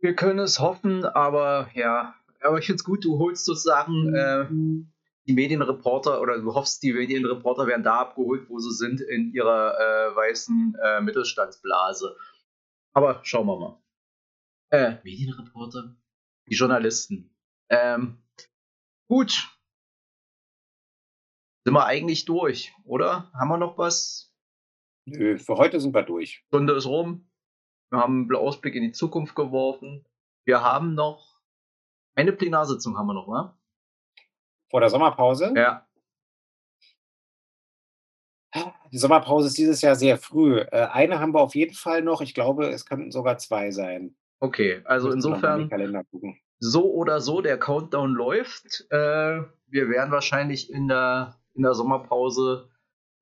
[0.00, 4.46] Wir können es hoffen, aber ja, aber ich finde es gut, du holst sozusagen äh,
[5.26, 9.74] die Medienreporter oder du hoffst, die Medienreporter werden da abgeholt, wo sie sind, in ihrer
[9.78, 12.16] äh, weißen äh, Mittelstandsblase.
[12.92, 13.78] Aber schauen wir mal.
[14.70, 15.96] Äh, Medienreporter?
[16.48, 17.34] Die Journalisten.
[17.68, 18.22] Ähm,
[19.08, 19.56] gut.
[21.64, 23.30] Sind wir eigentlich durch, oder?
[23.32, 24.32] Haben wir noch was?
[25.06, 26.44] Nö, für heute sind wir durch.
[26.46, 27.28] Stunde ist rum.
[27.90, 30.06] Wir haben einen Ausblick in die Zukunft geworfen.
[30.46, 31.40] Wir haben noch
[32.14, 33.58] eine Plenarsitzung haben wir noch, wa?
[34.70, 35.52] Vor der Sommerpause?
[35.56, 35.86] Ja.
[38.92, 40.58] Die Sommerpause ist dieses Jahr sehr früh.
[40.58, 42.20] Äh, eine haben wir auf jeden Fall noch.
[42.20, 44.16] Ich glaube, es könnten sogar zwei sein.
[44.40, 45.70] Okay, also insofern
[46.58, 48.86] so oder so, der Countdown läuft.
[48.90, 52.70] Äh, wir werden wahrscheinlich in der, in der Sommerpause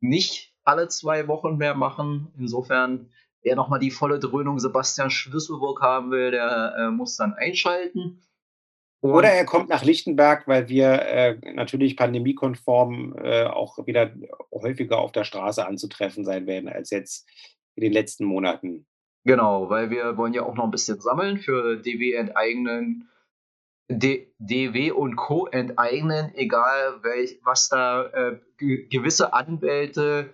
[0.00, 2.32] nicht alle zwei Wochen mehr machen.
[2.38, 3.10] Insofern,
[3.42, 8.22] wer nochmal die volle Dröhnung Sebastian Schlüsselburg haben will, der äh, muss dann einschalten.
[9.00, 14.12] Und oder er kommt nach Lichtenberg, weil wir äh, natürlich pandemiekonform äh, auch wieder
[14.52, 17.28] häufiger auf der Straße anzutreffen sein werden als jetzt
[17.76, 18.86] in den letzten Monaten.
[19.29, 23.11] Genau, weil wir wollen ja auch noch ein bisschen sammeln für DW enteignen,
[23.91, 25.47] D, DW und Co.
[25.47, 30.33] enteignen, egal welch, was da äh, gewisse Anwälte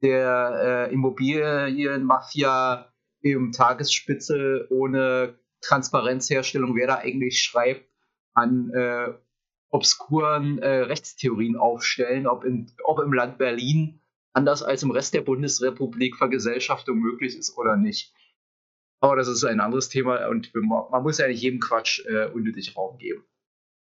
[0.00, 7.90] der äh, Immobilienmafia im Tagesspitze ohne Transparenzherstellung, wer da eigentlich schreibt,
[8.32, 9.12] an äh,
[9.70, 13.98] obskuren äh, Rechtstheorien aufstellen, ob, in, ob im Land Berlin
[14.34, 18.14] anders als im Rest der Bundesrepublik Vergesellschaftung möglich ist oder nicht.
[19.00, 22.76] Aber das ist ein anderes Thema und man muss ja nicht jedem Quatsch äh, unnötig
[22.76, 23.24] Raum geben.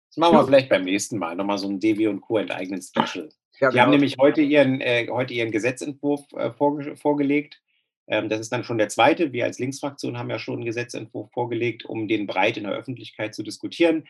[0.09, 0.45] Das machen wir ja.
[0.45, 2.37] vielleicht beim nächsten Mal nochmal so ein Devi und Co.
[2.37, 3.29] enteignen Special.
[3.59, 3.83] Ja, Die genau.
[3.83, 7.61] haben nämlich heute ihren, äh, heute ihren Gesetzentwurf äh, vorge vorgelegt.
[8.07, 9.33] Ähm, das ist dann schon der zweite.
[9.33, 13.33] Wir als Linksfraktion haben ja schon einen Gesetzentwurf vorgelegt, um den breit in der Öffentlichkeit
[13.33, 14.07] zu diskutieren.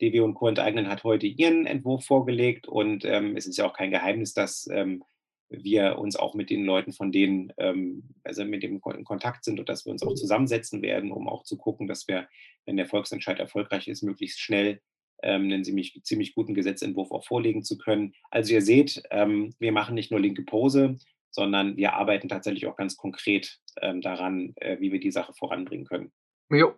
[0.00, 0.48] DW und Co.
[0.48, 4.68] enteignen hat heute ihren Entwurf vorgelegt und ähm, es ist ja auch kein Geheimnis, dass
[4.72, 5.04] ähm,
[5.50, 9.58] wir uns auch mit den Leuten, von denen, ähm, also mit dem in Kontakt sind
[9.58, 12.28] und dass wir uns auch zusammensetzen werden, um auch zu gucken, dass wir,
[12.64, 14.80] wenn der Volksentscheid erfolgreich ist, möglichst schnell
[15.22, 18.14] ähm, einen ziemlich, ziemlich guten Gesetzentwurf auch vorlegen zu können.
[18.30, 20.96] Also ihr seht, ähm, wir machen nicht nur linke Pose,
[21.30, 26.12] sondern wir arbeiten tatsächlich auch ganz konkret daran, äh, wie wir die Sache voranbringen können.
[26.50, 26.74] Jo.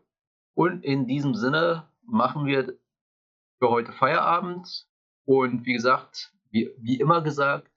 [0.55, 2.77] Und in diesem Sinne machen wir
[3.59, 4.87] für heute Feierabend.
[5.25, 7.72] Und wie gesagt, wie, wie immer gesagt,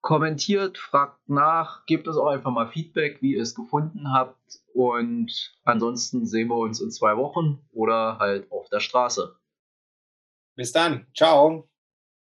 [0.00, 4.60] kommentiert, fragt nach, gebt uns auch einfach mal Feedback, wie ihr es gefunden habt.
[4.72, 9.36] Und ansonsten sehen wir uns in zwei Wochen oder halt auf der Straße.
[10.54, 11.06] Bis dann.
[11.14, 11.67] Ciao.